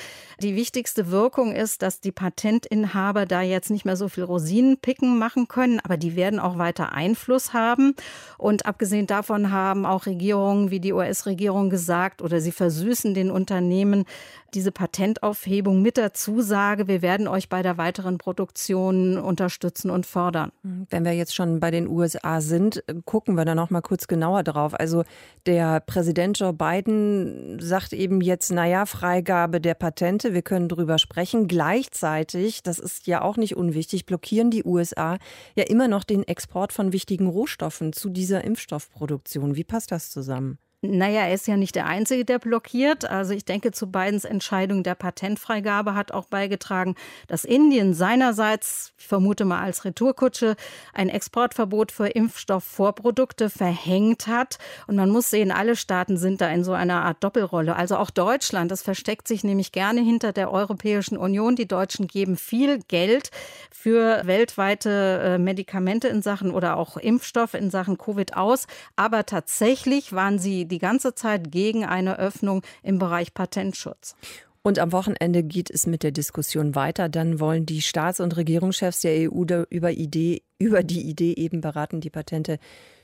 Die 0.41 0.55
wichtigste 0.55 1.09
Wirkung 1.09 1.53
ist, 1.53 1.81
dass 1.81 2.01
die 2.01 2.11
Patentinhaber 2.11 3.25
da 3.25 3.41
jetzt 3.41 3.69
nicht 3.69 3.85
mehr 3.85 3.95
so 3.95 4.09
viel 4.09 4.23
Rosinenpicken 4.23 5.17
machen 5.17 5.47
können, 5.47 5.79
aber 5.79 5.97
die 5.97 6.15
werden 6.15 6.39
auch 6.39 6.57
weiter 6.57 6.93
Einfluss 6.93 7.53
haben. 7.53 7.95
Und 8.37 8.65
abgesehen 8.65 9.07
davon 9.07 9.51
haben 9.51 9.85
auch 9.85 10.05
Regierungen 10.05 10.69
wie 10.71 10.79
die 10.79 10.93
US-Regierung 10.93 11.69
gesagt, 11.69 12.21
oder 12.21 12.41
sie 12.41 12.51
versüßen 12.51 13.13
den 13.13 13.31
Unternehmen 13.31 14.05
diese 14.53 14.71
Patentaufhebung 14.71 15.81
mit 15.81 15.97
der 15.97 16.13
Zusage, 16.13 16.87
wir 16.87 17.01
werden 17.01 17.27
euch 17.27 17.49
bei 17.49 17.61
der 17.61 17.77
weiteren 17.77 18.17
Produktion 18.17 18.96
unterstützen 19.17 19.89
und 19.89 20.05
fördern. 20.05 20.51
Wenn 20.89 21.05
wir 21.05 21.13
jetzt 21.13 21.35
schon 21.35 21.59
bei 21.59 21.71
den 21.71 21.87
USA 21.87 22.41
sind, 22.41 22.83
gucken 23.05 23.35
wir 23.35 23.45
da 23.45 23.55
noch 23.55 23.69
mal 23.69 23.81
kurz 23.81 24.07
genauer 24.07 24.43
drauf. 24.43 24.73
Also 24.79 25.03
der 25.45 25.79
Präsident 25.79 26.39
Joe 26.39 26.53
Biden 26.53 27.59
sagt 27.59 27.93
eben 27.93 28.21
jetzt, 28.21 28.51
naja, 28.51 28.85
Freigabe 28.85 29.61
der 29.61 29.73
Patente, 29.73 30.33
wir 30.33 30.41
können 30.41 30.69
drüber 30.69 30.97
sprechen. 30.97 31.47
Gleichzeitig, 31.47 32.63
das 32.63 32.79
ist 32.79 33.07
ja 33.07 33.21
auch 33.21 33.37
nicht 33.37 33.55
unwichtig, 33.55 34.05
blockieren 34.05 34.51
die 34.51 34.63
USA 34.63 35.17
ja 35.55 35.63
immer 35.63 35.87
noch 35.87 36.03
den 36.03 36.23
Export 36.23 36.73
von 36.73 36.93
wichtigen 36.93 37.27
Rohstoffen 37.27 37.93
zu 37.93 38.09
dieser 38.09 38.43
Impfstoffproduktion. 38.43 39.55
Wie 39.55 39.63
passt 39.63 39.91
das 39.91 40.09
zusammen? 40.09 40.57
Naja, 40.83 41.21
er 41.21 41.33
ist 41.33 41.47
ja 41.47 41.57
nicht 41.57 41.73
der 41.73 41.87
Einzige, 41.87 42.23
der 42.23 42.37
blockiert. 42.37 43.03
Also 43.03 43.33
ich 43.33 43.45
denke, 43.45 43.71
zu 43.71 43.87
Bidens 43.91 44.25
Entscheidung 44.25 44.83
der 44.83 44.93
Patentfreigabe 44.93 45.95
hat 45.95 46.11
auch 46.11 46.25
beigetragen, 46.25 46.93
dass 47.27 47.45
Indien 47.45 47.95
seinerseits, 47.95 48.93
ich 48.99 49.07
vermute 49.07 49.43
mal 49.43 49.59
als 49.59 49.85
Retourkutsche, 49.85 50.55
ein 50.93 51.09
Exportverbot 51.09 51.91
für 51.91 52.09
Impfstoffvorprodukte 52.09 53.49
verhängt 53.49 54.27
hat. 54.27 54.59
Und 54.85 54.97
man 54.97 55.09
muss 55.09 55.31
sehen, 55.31 55.51
alle 55.51 55.75
Staaten 55.75 56.15
sind 56.15 56.41
da 56.41 56.49
in 56.49 56.63
so 56.63 56.73
einer 56.73 57.03
Art 57.03 57.23
Doppelrolle. 57.23 57.75
Also 57.75 57.97
auch 57.97 58.11
Deutschland, 58.11 58.69
das 58.69 58.83
versteckt 58.83 59.27
sich 59.27 59.43
nämlich 59.43 59.71
gerne 59.71 60.01
hinter 60.01 60.31
der 60.31 60.51
Europäischen 60.51 61.17
Union. 61.17 61.55
Die 61.55 61.67
Deutschen 61.67 62.05
geben 62.05 62.37
viel 62.37 62.77
Geld 62.87 63.31
für 63.71 64.21
weltweite 64.27 65.21
äh, 65.23 65.37
Medikamente 65.39 66.07
in 66.07 66.21
Sachen 66.21 66.51
oder 66.51 66.77
auch 66.77 66.97
Impfstoffe 66.97 67.55
in 67.55 67.71
Sachen 67.71 67.97
Covid 67.97 68.37
aus. 68.37 68.67
Aber 68.95 69.25
tatsächlich 69.25 70.13
waren 70.13 70.37
sie 70.37 70.66
die 70.67 70.79
ganze 70.79 71.15
Zeit 71.15 71.51
gegen 71.51 71.85
eine 71.85 72.19
Öffnung 72.19 72.63
im 72.83 72.99
Bereich 72.99 73.33
Patentschutz. 73.33 74.15
Und 74.61 74.79
am 74.79 74.91
Wochenende 74.91 75.43
geht 75.43 75.69
es 75.69 75.87
mit 75.87 76.03
der 76.03 76.11
Diskussion 76.11 76.75
weiter. 76.75 77.07
Dann 77.07 77.39
wollen 77.39 77.65
die 77.65 77.81
Staats- 77.81 78.19
und 78.19 78.35
Regierungschefs 78.35 78.99
der 78.99 79.31
EU 79.31 79.45
über, 79.69 79.91
Idee, 79.91 80.43
über 80.59 80.83
die 80.83 81.03
Idee 81.03 81.33
eben 81.33 81.61
beraten, 81.61 82.01
die 82.01 82.09
Patente 82.09 82.59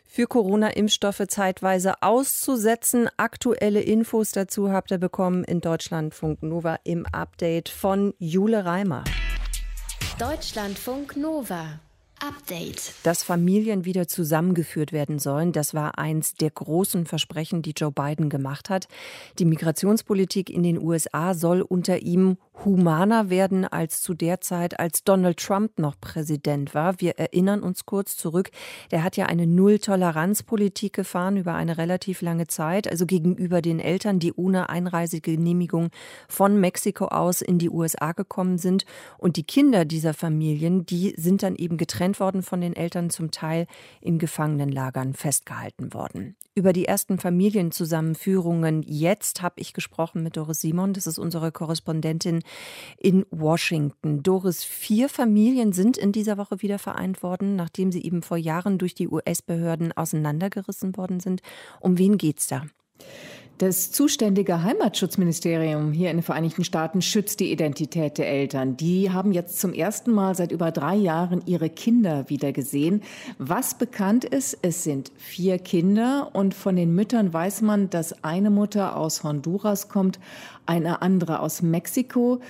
für 0.05 0.27
Corona-Impfstoffe 0.27 1.23
zeitweise 1.27 2.01
auszusetzen. 2.01 3.07
Aktuelle 3.17 3.81
Infos 3.81 4.31
dazu 4.31 4.71
habt 4.71 4.91
ihr 4.91 4.97
bekommen 4.97 5.43
in 5.45 5.61
Deutschlandfunk 5.61 6.43
Nova 6.43 6.79
im 6.83 7.05
Update 7.05 7.69
von 7.69 8.13
Jule 8.19 8.65
Reimer. 8.65 9.05
Deutschlandfunk 10.19 11.15
Nova. 11.15 11.79
Update. 12.23 12.93
Dass 13.03 13.21
Familien 13.21 13.83
wieder 13.83 14.07
zusammengeführt 14.07 14.93
werden 14.93 15.19
sollen, 15.19 15.51
das 15.51 15.73
war 15.73 15.97
eins 15.97 16.35
der 16.35 16.51
großen 16.51 17.05
Versprechen, 17.05 17.61
die 17.61 17.73
Joe 17.75 17.91
Biden 17.91 18.29
gemacht 18.29 18.69
hat. 18.69 18.87
Die 19.39 19.45
Migrationspolitik 19.45 20.49
in 20.49 20.63
den 20.63 20.81
USA 20.81 21.33
soll 21.33 21.61
unter 21.61 21.99
ihm 21.99 22.37
humaner 22.63 23.29
werden 23.29 23.65
als 23.65 24.01
zu 24.01 24.13
der 24.13 24.39
Zeit, 24.39 24.79
als 24.79 25.03
Donald 25.03 25.37
Trump 25.37 25.79
noch 25.79 25.99
Präsident 25.99 26.73
war. 26.73 27.01
Wir 27.01 27.17
erinnern 27.17 27.61
uns 27.61 27.85
kurz 27.85 28.15
zurück. 28.15 28.51
Der 28.91 29.03
hat 29.03 29.17
ja 29.17 29.25
eine 29.25 29.47
Null-Toleranz-Politik 29.47 30.93
gefahren 30.93 31.35
über 31.35 31.55
eine 31.55 31.77
relativ 31.77 32.21
lange 32.21 32.47
Zeit, 32.47 32.87
also 32.87 33.05
gegenüber 33.05 33.61
den 33.61 33.79
Eltern, 33.79 34.19
die 34.19 34.31
ohne 34.33 34.69
Einreisegenehmigung 34.69 35.89
von 36.29 36.59
Mexiko 36.59 37.07
aus 37.07 37.41
in 37.41 37.57
die 37.57 37.69
USA 37.69 38.13
gekommen 38.13 38.57
sind. 38.57 38.85
Und 39.17 39.35
die 39.35 39.43
Kinder 39.43 39.83
dieser 39.83 40.13
Familien, 40.13 40.85
die 40.85 41.15
sind 41.17 41.43
dann 41.43 41.55
eben 41.55 41.77
getrennt 41.77 42.12
worden 42.19 42.43
von 42.43 42.61
den 42.61 42.75
Eltern, 42.75 43.09
zum 43.09 43.31
Teil 43.31 43.67
in 44.01 44.19
Gefangenenlagern 44.19 45.13
festgehalten 45.13 45.93
worden. 45.93 46.35
Über 46.55 46.71
die 46.71 46.85
ersten 46.85 47.17
Familienzusammenführungen 47.17 48.83
jetzt 48.83 49.41
habe 49.41 49.55
ich 49.59 49.73
gesprochen 49.73 50.21
mit 50.21 50.37
Doris 50.37 50.61
Simon. 50.61 50.93
Das 50.93 51.07
ist 51.07 51.17
unsere 51.17 51.51
Korrespondentin 51.51 52.43
in 52.97 53.25
Washington. 53.31 54.21
Doris, 54.21 54.63
vier 54.63 55.09
Familien 55.09 55.73
sind 55.73 55.97
in 55.97 56.11
dieser 56.11 56.37
Woche 56.37 56.61
wieder 56.61 56.77
vereint 56.77 57.23
worden, 57.23 57.55
nachdem 57.55 57.91
sie 57.91 58.03
eben 58.03 58.21
vor 58.21 58.37
Jahren 58.37 58.77
durch 58.77 58.93
die 58.93 59.07
US-Behörden 59.07 59.93
auseinandergerissen 59.93 60.95
worden 60.95 61.19
sind. 61.19 61.41
Um 61.79 61.97
wen 61.97 62.17
geht's 62.17 62.47
da? 62.47 62.63
Das 63.59 63.91
zuständige 63.91 64.63
Heimatschutzministerium 64.63 65.91
hier 65.91 66.09
in 66.09 66.17
den 66.17 66.23
Vereinigten 66.23 66.63
Staaten 66.63 67.03
schützt 67.03 67.39
die 67.39 67.51
Identität 67.51 68.17
der 68.17 68.27
Eltern. 68.27 68.77
Die 68.77 69.11
haben 69.11 69.31
jetzt 69.31 69.59
zum 69.59 69.73
ersten 69.73 70.11
Mal 70.11 70.33
seit 70.33 70.51
über 70.51 70.71
drei 70.71 70.95
Jahren 70.95 71.43
ihre 71.45 71.69
Kinder 71.69 72.29
wieder 72.29 72.51
gesehen. 72.51 73.03
Was 73.37 73.77
bekannt 73.77 74.25
ist, 74.25 74.57
es 74.63 74.83
sind 74.83 75.11
vier 75.17 75.59
Kinder 75.59 76.31
und 76.33 76.55
von 76.55 76.75
den 76.75 76.95
Müttern 76.95 77.31
weiß 77.31 77.61
man, 77.61 77.91
dass 77.91 78.23
eine 78.23 78.49
Mutter 78.49 78.97
aus 78.97 79.23
Honduras 79.23 79.87
kommt, 79.87 80.19
eine 80.65 81.03
andere 81.03 81.39
aus 81.39 81.61
Mexiko. 81.61 82.41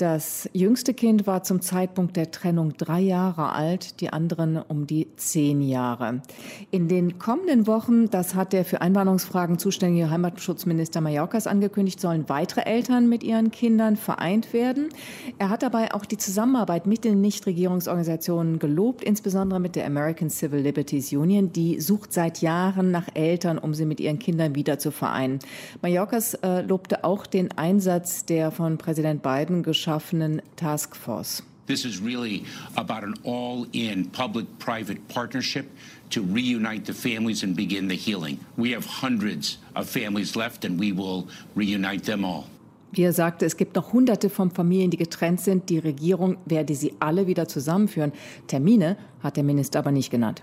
Das 0.00 0.48
jüngste 0.54 0.94
Kind 0.94 1.26
war 1.26 1.42
zum 1.42 1.60
Zeitpunkt 1.60 2.16
der 2.16 2.30
Trennung 2.30 2.74
drei 2.78 3.00
Jahre 3.00 3.52
alt, 3.52 4.00
die 4.00 4.10
anderen 4.10 4.56
um 4.56 4.86
die 4.86 5.08
zehn 5.16 5.60
Jahre. 5.60 6.22
In 6.70 6.88
den 6.88 7.18
kommenden 7.18 7.66
Wochen, 7.66 8.08
das 8.08 8.34
hat 8.34 8.54
der 8.54 8.64
für 8.64 8.80
Einwanderungsfragen 8.80 9.58
zuständige 9.58 10.08
Heimatschutzminister 10.08 11.02
Mallorcas 11.02 11.46
angekündigt, 11.46 12.00
sollen 12.00 12.30
weitere 12.30 12.62
Eltern 12.62 13.10
mit 13.10 13.22
ihren 13.22 13.50
Kindern 13.50 13.96
vereint 13.96 14.54
werden. 14.54 14.88
Er 15.36 15.50
hat 15.50 15.62
dabei 15.62 15.92
auch 15.92 16.06
die 16.06 16.16
Zusammenarbeit 16.16 16.86
mit 16.86 17.04
den 17.04 17.20
Nichtregierungsorganisationen 17.20 18.58
gelobt, 18.58 19.04
insbesondere 19.04 19.60
mit 19.60 19.76
der 19.76 19.84
American 19.84 20.30
Civil 20.30 20.60
Liberties 20.60 21.12
Union. 21.12 21.52
Die 21.52 21.78
sucht 21.78 22.14
seit 22.14 22.40
Jahren 22.40 22.90
nach 22.90 23.08
Eltern, 23.12 23.58
um 23.58 23.74
sie 23.74 23.84
mit 23.84 24.00
ihren 24.00 24.18
Kindern 24.18 24.54
wieder 24.54 24.78
zu 24.78 24.92
vereinen. 24.92 25.40
Mallorcas 25.82 26.32
äh, 26.36 26.62
lobte 26.62 27.04
auch 27.04 27.26
den 27.26 27.52
Einsatz 27.58 28.24
der 28.24 28.50
von 28.50 28.78
Präsident 28.78 29.22
Biden 29.22 29.62
geschaffenen 29.62 29.89
geschaffenen 29.90 30.42
Taskforce. 30.56 31.42
This 31.66 31.84
is 31.84 32.00
really 32.00 32.44
about 32.76 33.04
an 33.04 33.14
all-in 33.24 34.10
public-private 34.10 35.08
partnership 35.08 35.66
to 36.10 36.22
reunite 36.22 36.84
the 36.84 36.92
families 36.92 37.44
and 37.44 37.54
begin 37.54 37.88
the 37.88 37.96
healing. 37.96 38.38
We 38.56 38.72
have 38.72 38.84
hundreds 38.84 39.58
of 39.76 39.88
families 39.88 40.34
left 40.34 40.64
and 40.64 40.80
we 40.80 40.92
will 40.92 41.28
reunite 41.54 42.04
them 42.04 42.24
all. 42.24 42.46
Wie 42.92 43.04
er 43.04 43.12
sagte, 43.12 43.46
es 43.46 43.56
gibt 43.56 43.76
noch 43.76 43.92
hunderte 43.92 44.30
von 44.30 44.50
Familien, 44.50 44.90
die 44.90 44.96
getrennt 44.96 45.40
sind. 45.40 45.68
Die 45.68 45.78
Regierung 45.78 46.38
werde 46.44 46.74
sie 46.74 46.94
alle 46.98 47.28
wieder 47.28 47.46
zusammenführen. 47.46 48.10
Termine 48.48 48.96
hat 49.22 49.36
der 49.36 49.44
Minister 49.44 49.78
aber 49.78 49.92
nicht 49.92 50.10
genannt. 50.10 50.42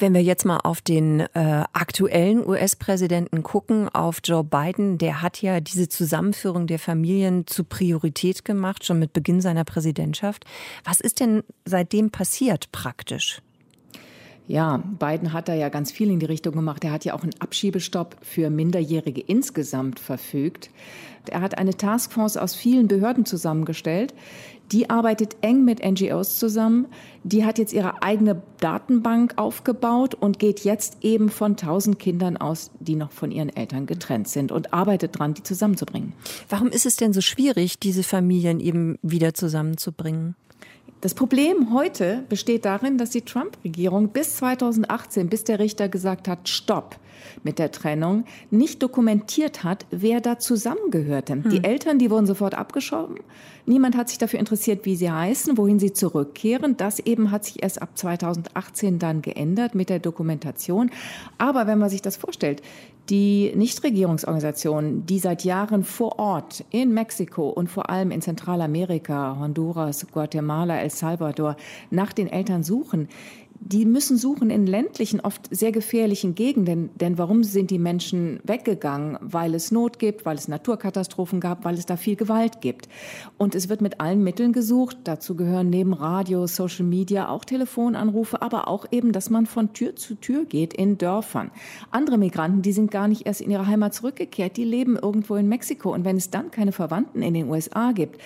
Wenn 0.00 0.14
wir 0.14 0.22
jetzt 0.22 0.46
mal 0.46 0.56
auf 0.60 0.80
den 0.80 1.20
äh, 1.20 1.26
aktuellen 1.74 2.46
US-Präsidenten 2.48 3.42
gucken, 3.42 3.90
auf 3.90 4.20
Joe 4.24 4.42
Biden, 4.42 4.96
der 4.96 5.20
hat 5.20 5.42
ja 5.42 5.60
diese 5.60 5.90
Zusammenführung 5.90 6.66
der 6.66 6.78
Familien 6.78 7.46
zu 7.46 7.64
Priorität 7.64 8.46
gemacht, 8.46 8.86
schon 8.86 8.98
mit 8.98 9.12
Beginn 9.12 9.42
seiner 9.42 9.64
Präsidentschaft. 9.64 10.46
Was 10.84 11.00
ist 11.00 11.20
denn 11.20 11.42
seitdem 11.66 12.10
passiert 12.10 12.72
praktisch? 12.72 13.42
Ja, 14.48 14.78
Biden 14.78 15.34
hat 15.34 15.48
da 15.48 15.54
ja 15.54 15.68
ganz 15.68 15.92
viel 15.92 16.10
in 16.10 16.18
die 16.18 16.26
Richtung 16.26 16.54
gemacht. 16.54 16.82
Er 16.82 16.92
hat 16.92 17.04
ja 17.04 17.12
auch 17.12 17.22
einen 17.22 17.38
Abschiebestopp 17.38 18.16
für 18.22 18.48
Minderjährige 18.48 19.20
insgesamt 19.20 20.00
verfügt. 20.00 20.70
Er 21.28 21.42
hat 21.42 21.58
eine 21.58 21.76
Taskforce 21.76 22.38
aus 22.38 22.54
vielen 22.54 22.88
Behörden 22.88 23.26
zusammengestellt. 23.26 24.14
Die 24.72 24.88
arbeitet 24.88 25.36
eng 25.40 25.64
mit 25.64 25.84
NGOs 25.84 26.38
zusammen. 26.38 26.86
Die 27.24 27.44
hat 27.44 27.58
jetzt 27.58 27.72
ihre 27.72 28.02
eigene 28.02 28.40
Datenbank 28.60 29.34
aufgebaut 29.36 30.14
und 30.14 30.38
geht 30.38 30.60
jetzt 30.60 30.98
eben 31.02 31.28
von 31.28 31.52
1000 31.52 31.98
Kindern 31.98 32.36
aus, 32.36 32.70
die 32.78 32.94
noch 32.94 33.10
von 33.10 33.32
ihren 33.32 33.54
Eltern 33.54 33.86
getrennt 33.86 34.28
sind 34.28 34.52
und 34.52 34.72
arbeitet 34.72 35.18
dran, 35.18 35.34
die 35.34 35.42
zusammenzubringen. 35.42 36.12
Warum 36.48 36.68
ist 36.68 36.86
es 36.86 36.96
denn 36.96 37.12
so 37.12 37.20
schwierig, 37.20 37.80
diese 37.80 38.04
Familien 38.04 38.60
eben 38.60 38.98
wieder 39.02 39.34
zusammenzubringen? 39.34 40.36
Das 41.00 41.14
Problem 41.14 41.72
heute 41.72 42.24
besteht 42.28 42.66
darin, 42.66 42.98
dass 42.98 43.10
die 43.10 43.22
Trump-Regierung 43.22 44.08
bis 44.08 44.36
2018, 44.36 45.28
bis 45.28 45.44
der 45.44 45.58
Richter 45.58 45.88
gesagt 45.88 46.28
hat, 46.28 46.48
stopp 46.48 46.98
mit 47.42 47.58
der 47.58 47.70
Trennung, 47.70 48.24
nicht 48.50 48.82
dokumentiert 48.82 49.64
hat, 49.64 49.86
wer 49.90 50.20
da 50.20 50.38
zusammengehörte. 50.38 51.34
Hm. 51.34 51.50
Die 51.50 51.64
Eltern, 51.64 51.98
die 51.98 52.10
wurden 52.10 52.26
sofort 52.26 52.54
abgeschoben. 52.54 53.16
Niemand 53.66 53.96
hat 53.96 54.08
sich 54.08 54.18
dafür 54.18 54.40
interessiert, 54.40 54.84
wie 54.84 54.96
sie 54.96 55.10
heißen, 55.10 55.56
wohin 55.56 55.78
sie 55.78 55.92
zurückkehren. 55.92 56.76
Das 56.76 56.98
eben 56.98 57.30
hat 57.30 57.44
sich 57.44 57.62
erst 57.62 57.82
ab 57.82 57.90
2018 57.96 58.98
dann 58.98 59.22
geändert 59.22 59.74
mit 59.74 59.90
der 59.90 59.98
Dokumentation. 59.98 60.90
Aber 61.38 61.66
wenn 61.66 61.78
man 61.78 61.90
sich 61.90 62.02
das 62.02 62.16
vorstellt, 62.16 62.62
die 63.10 63.52
Nichtregierungsorganisationen, 63.54 65.04
die 65.04 65.18
seit 65.18 65.44
Jahren 65.44 65.84
vor 65.84 66.18
Ort 66.18 66.64
in 66.70 66.94
Mexiko 66.94 67.48
und 67.48 67.68
vor 67.68 67.90
allem 67.90 68.12
in 68.12 68.22
Zentralamerika, 68.22 69.36
Honduras, 69.38 70.06
Guatemala, 70.12 70.80
El 70.80 70.90
Salvador 70.90 71.56
nach 71.90 72.12
den 72.12 72.28
Eltern 72.28 72.62
suchen, 72.62 73.08
die 73.60 73.84
müssen 73.84 74.16
suchen 74.16 74.48
in 74.48 74.66
ländlichen, 74.66 75.20
oft 75.20 75.54
sehr 75.54 75.70
gefährlichen 75.70 76.34
Gegenden. 76.34 76.88
Denn 76.96 77.18
warum 77.18 77.44
sind 77.44 77.70
die 77.70 77.78
Menschen 77.78 78.40
weggegangen? 78.42 79.18
Weil 79.20 79.54
es 79.54 79.70
Not 79.70 79.98
gibt, 79.98 80.24
weil 80.24 80.36
es 80.36 80.48
Naturkatastrophen 80.48 81.40
gab, 81.40 81.64
weil 81.64 81.74
es 81.74 81.84
da 81.84 81.96
viel 81.96 82.16
Gewalt 82.16 82.62
gibt. 82.62 82.88
Und 83.36 83.54
es 83.54 83.68
wird 83.68 83.82
mit 83.82 84.00
allen 84.00 84.24
Mitteln 84.24 84.54
gesucht. 84.54 84.96
Dazu 85.04 85.36
gehören 85.36 85.68
neben 85.68 85.92
Radio, 85.92 86.46
Social 86.46 86.86
Media 86.86 87.28
auch 87.28 87.44
Telefonanrufe, 87.44 88.40
aber 88.40 88.66
auch 88.66 88.86
eben, 88.90 89.12
dass 89.12 89.28
man 89.28 89.44
von 89.44 89.74
Tür 89.74 89.94
zu 89.94 90.14
Tür 90.14 90.46
geht 90.46 90.72
in 90.72 90.96
Dörfern. 90.96 91.50
Andere 91.90 92.16
Migranten, 92.16 92.62
die 92.62 92.72
sind 92.72 92.90
gar 92.90 93.08
nicht 93.08 93.26
erst 93.26 93.42
in 93.42 93.50
ihre 93.50 93.66
Heimat 93.66 93.92
zurückgekehrt, 93.92 94.56
die 94.56 94.64
leben 94.64 94.96
irgendwo 94.96 95.36
in 95.36 95.48
Mexiko. 95.48 95.92
Und 95.92 96.06
wenn 96.06 96.16
es 96.16 96.30
dann 96.30 96.50
keine 96.50 96.72
Verwandten 96.72 97.22
in 97.22 97.34
den 97.34 97.48
USA 97.48 97.92
gibt, 97.92 98.20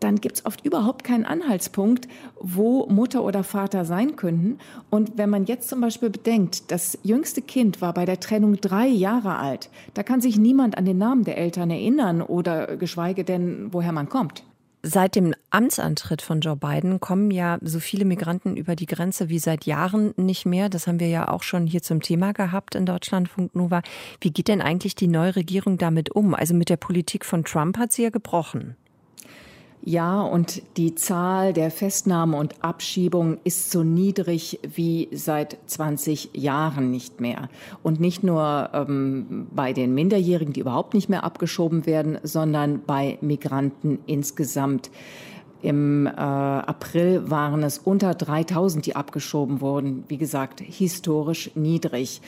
dann 0.00 0.16
gibt 0.16 0.36
es 0.36 0.46
oft 0.46 0.64
überhaupt 0.64 1.04
keinen 1.04 1.24
Anhaltspunkt, 1.24 2.08
wo 2.40 2.86
Mutter 2.86 3.24
oder 3.24 3.44
Vater 3.44 3.84
sein 3.84 4.16
könnten. 4.16 4.58
Und 4.90 5.16
wenn 5.16 5.30
man 5.30 5.46
jetzt 5.46 5.68
zum 5.68 5.80
Beispiel 5.80 6.10
bedenkt, 6.10 6.70
das 6.70 6.98
jüngste 7.02 7.42
Kind 7.42 7.80
war 7.80 7.94
bei 7.94 8.04
der 8.04 8.20
Trennung 8.20 8.60
drei 8.60 8.86
Jahre 8.86 9.36
alt, 9.36 9.70
da 9.94 10.02
kann 10.02 10.20
sich 10.20 10.38
niemand 10.38 10.78
an 10.78 10.84
den 10.84 10.98
Namen 10.98 11.24
der 11.24 11.38
Eltern 11.38 11.70
erinnern 11.70 12.22
oder 12.22 12.76
geschweige 12.76 13.24
denn, 13.24 13.72
woher 13.72 13.92
man 13.92 14.08
kommt. 14.08 14.44
Seit 14.88 15.16
dem 15.16 15.34
Amtsantritt 15.50 16.22
von 16.22 16.40
Joe 16.40 16.54
Biden 16.54 17.00
kommen 17.00 17.32
ja 17.32 17.58
so 17.60 17.80
viele 17.80 18.04
Migranten 18.04 18.56
über 18.56 18.76
die 18.76 18.86
Grenze 18.86 19.28
wie 19.28 19.40
seit 19.40 19.66
Jahren 19.66 20.14
nicht 20.16 20.46
mehr. 20.46 20.68
Das 20.68 20.86
haben 20.86 21.00
wir 21.00 21.08
ja 21.08 21.26
auch 21.26 21.42
schon 21.42 21.66
hier 21.66 21.82
zum 21.82 22.02
Thema 22.02 22.32
gehabt 22.32 22.76
in 22.76 22.86
Deutschlandfunk 22.86 23.56
Nova. 23.56 23.82
Wie 24.20 24.30
geht 24.30 24.46
denn 24.46 24.62
eigentlich 24.62 24.94
die 24.94 25.08
neue 25.08 25.34
Regierung 25.34 25.76
damit 25.76 26.10
um? 26.10 26.34
Also 26.34 26.54
mit 26.54 26.68
der 26.68 26.76
Politik 26.76 27.24
von 27.24 27.42
Trump 27.42 27.78
hat 27.78 27.90
sie 27.90 28.04
ja 28.04 28.10
gebrochen. 28.10 28.76
Ja, 29.88 30.20
und 30.20 30.62
die 30.76 30.96
Zahl 30.96 31.52
der 31.52 31.70
Festnahmen 31.70 32.34
und 32.34 32.64
Abschiebungen 32.64 33.38
ist 33.44 33.70
so 33.70 33.84
niedrig 33.84 34.58
wie 34.66 35.08
seit 35.12 35.58
20 35.66 36.30
Jahren 36.32 36.90
nicht 36.90 37.20
mehr. 37.20 37.48
Und 37.84 38.00
nicht 38.00 38.24
nur 38.24 38.70
ähm, 38.72 39.46
bei 39.54 39.72
den 39.72 39.94
Minderjährigen, 39.94 40.52
die 40.52 40.58
überhaupt 40.58 40.92
nicht 40.92 41.08
mehr 41.08 41.22
abgeschoben 41.22 41.86
werden, 41.86 42.18
sondern 42.24 42.82
bei 42.84 43.16
Migranten 43.20 44.00
insgesamt. 44.06 44.90
Im 45.62 46.06
äh, 46.06 46.10
April 46.10 47.30
waren 47.30 47.62
es 47.62 47.78
unter 47.78 48.14
3000, 48.14 48.86
die 48.86 48.96
abgeschoben 48.96 49.60
wurden. 49.60 50.02
Wie 50.08 50.18
gesagt, 50.18 50.60
historisch 50.60 51.52
niedrig. 51.54 52.20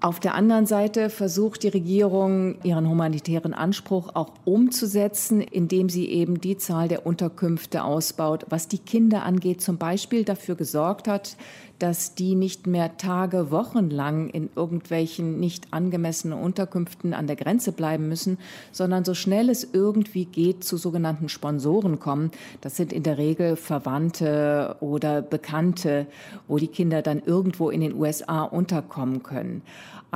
Auf 0.00 0.20
der 0.20 0.34
anderen 0.34 0.66
Seite 0.66 1.08
versucht 1.08 1.62
die 1.62 1.68
Regierung, 1.68 2.56
ihren 2.62 2.86
humanitären 2.86 3.54
Anspruch 3.54 4.10
auch 4.14 4.30
umzusetzen, 4.44 5.40
indem 5.40 5.88
sie 5.88 6.10
eben 6.10 6.38
die 6.38 6.58
Zahl 6.58 6.88
der 6.88 7.06
Unterkünfte 7.06 7.82
ausbaut. 7.82 8.44
Was 8.50 8.68
die 8.68 8.78
Kinder 8.78 9.22
angeht, 9.22 9.62
zum 9.62 9.78
Beispiel 9.78 10.24
dafür 10.24 10.54
gesorgt 10.54 11.08
hat, 11.08 11.36
dass 11.78 12.14
die 12.14 12.34
nicht 12.34 12.66
mehr 12.66 12.96
Tage, 12.96 13.50
Wochen 13.50 13.90
lang 13.90 14.28
in 14.30 14.48
irgendwelchen 14.56 15.38
nicht 15.40 15.72
angemessenen 15.72 16.38
Unterkünften 16.38 17.12
an 17.12 17.26
der 17.26 17.36
Grenze 17.36 17.72
bleiben 17.72 18.08
müssen, 18.08 18.38
sondern 18.72 19.04
so 19.04 19.14
schnell 19.14 19.50
es 19.50 19.66
irgendwie 19.72 20.24
geht 20.24 20.64
zu 20.64 20.76
sogenannten 20.76 21.28
Sponsoren 21.28 21.98
kommen. 21.98 22.30
Das 22.60 22.76
sind 22.76 22.92
in 22.92 23.02
der 23.02 23.18
Regel 23.18 23.56
Verwandte 23.56 24.76
oder 24.80 25.22
Bekannte, 25.22 26.06
wo 26.48 26.58
die 26.58 26.68
Kinder 26.68 27.02
dann 27.02 27.22
irgendwo 27.24 27.70
in 27.70 27.80
den 27.80 27.94
USA 27.94 28.42
unterkommen 28.42 29.22
können. 29.22 29.62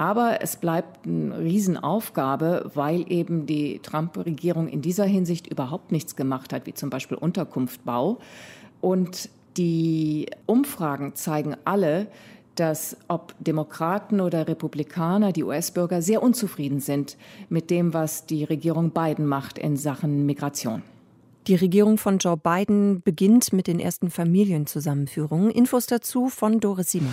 Aber 0.01 0.39
es 0.41 0.57
bleibt 0.57 1.07
eine 1.07 1.41
Riesenaufgabe, 1.41 2.71
weil 2.73 3.05
eben 3.13 3.45
die 3.45 3.81
Trump-Regierung 3.81 4.67
in 4.67 4.81
dieser 4.81 5.05
Hinsicht 5.05 5.47
überhaupt 5.47 5.93
nichts 5.93 6.17
gemacht 6.17 6.55
hat, 6.55 6.65
wie 6.65 6.73
zum 6.73 6.89
Beispiel 6.89 7.19
Unterkunftbau. 7.19 8.17
Und 8.81 9.29
die 9.59 10.31
Umfragen 10.47 11.17
zeigen 11.17 11.55
alle, 11.67 12.07
dass 12.55 12.97
ob 13.09 13.35
Demokraten 13.41 14.23
oder 14.23 14.49
Republikaner, 14.49 15.33
die 15.33 15.45
US-Bürger 15.45 16.01
sehr 16.01 16.23
unzufrieden 16.23 16.81
sind 16.81 17.19
mit 17.51 17.69
dem, 17.69 17.93
was 17.93 18.25
die 18.25 18.45
Regierung 18.45 18.93
Biden 18.93 19.27
macht 19.27 19.59
in 19.59 19.77
Sachen 19.77 20.25
Migration. 20.25 20.83
Die 21.47 21.57
Regierung 21.57 21.99
von 21.99 22.17
Joe 22.17 22.39
Biden 22.39 23.03
beginnt 23.03 23.53
mit 23.53 23.67
den 23.67 23.79
ersten 23.79 24.09
Familienzusammenführungen. 24.09 25.51
Infos 25.51 25.85
dazu 25.85 26.31
von 26.31 26.59
Doris 26.59 26.93
Simon. 26.93 27.13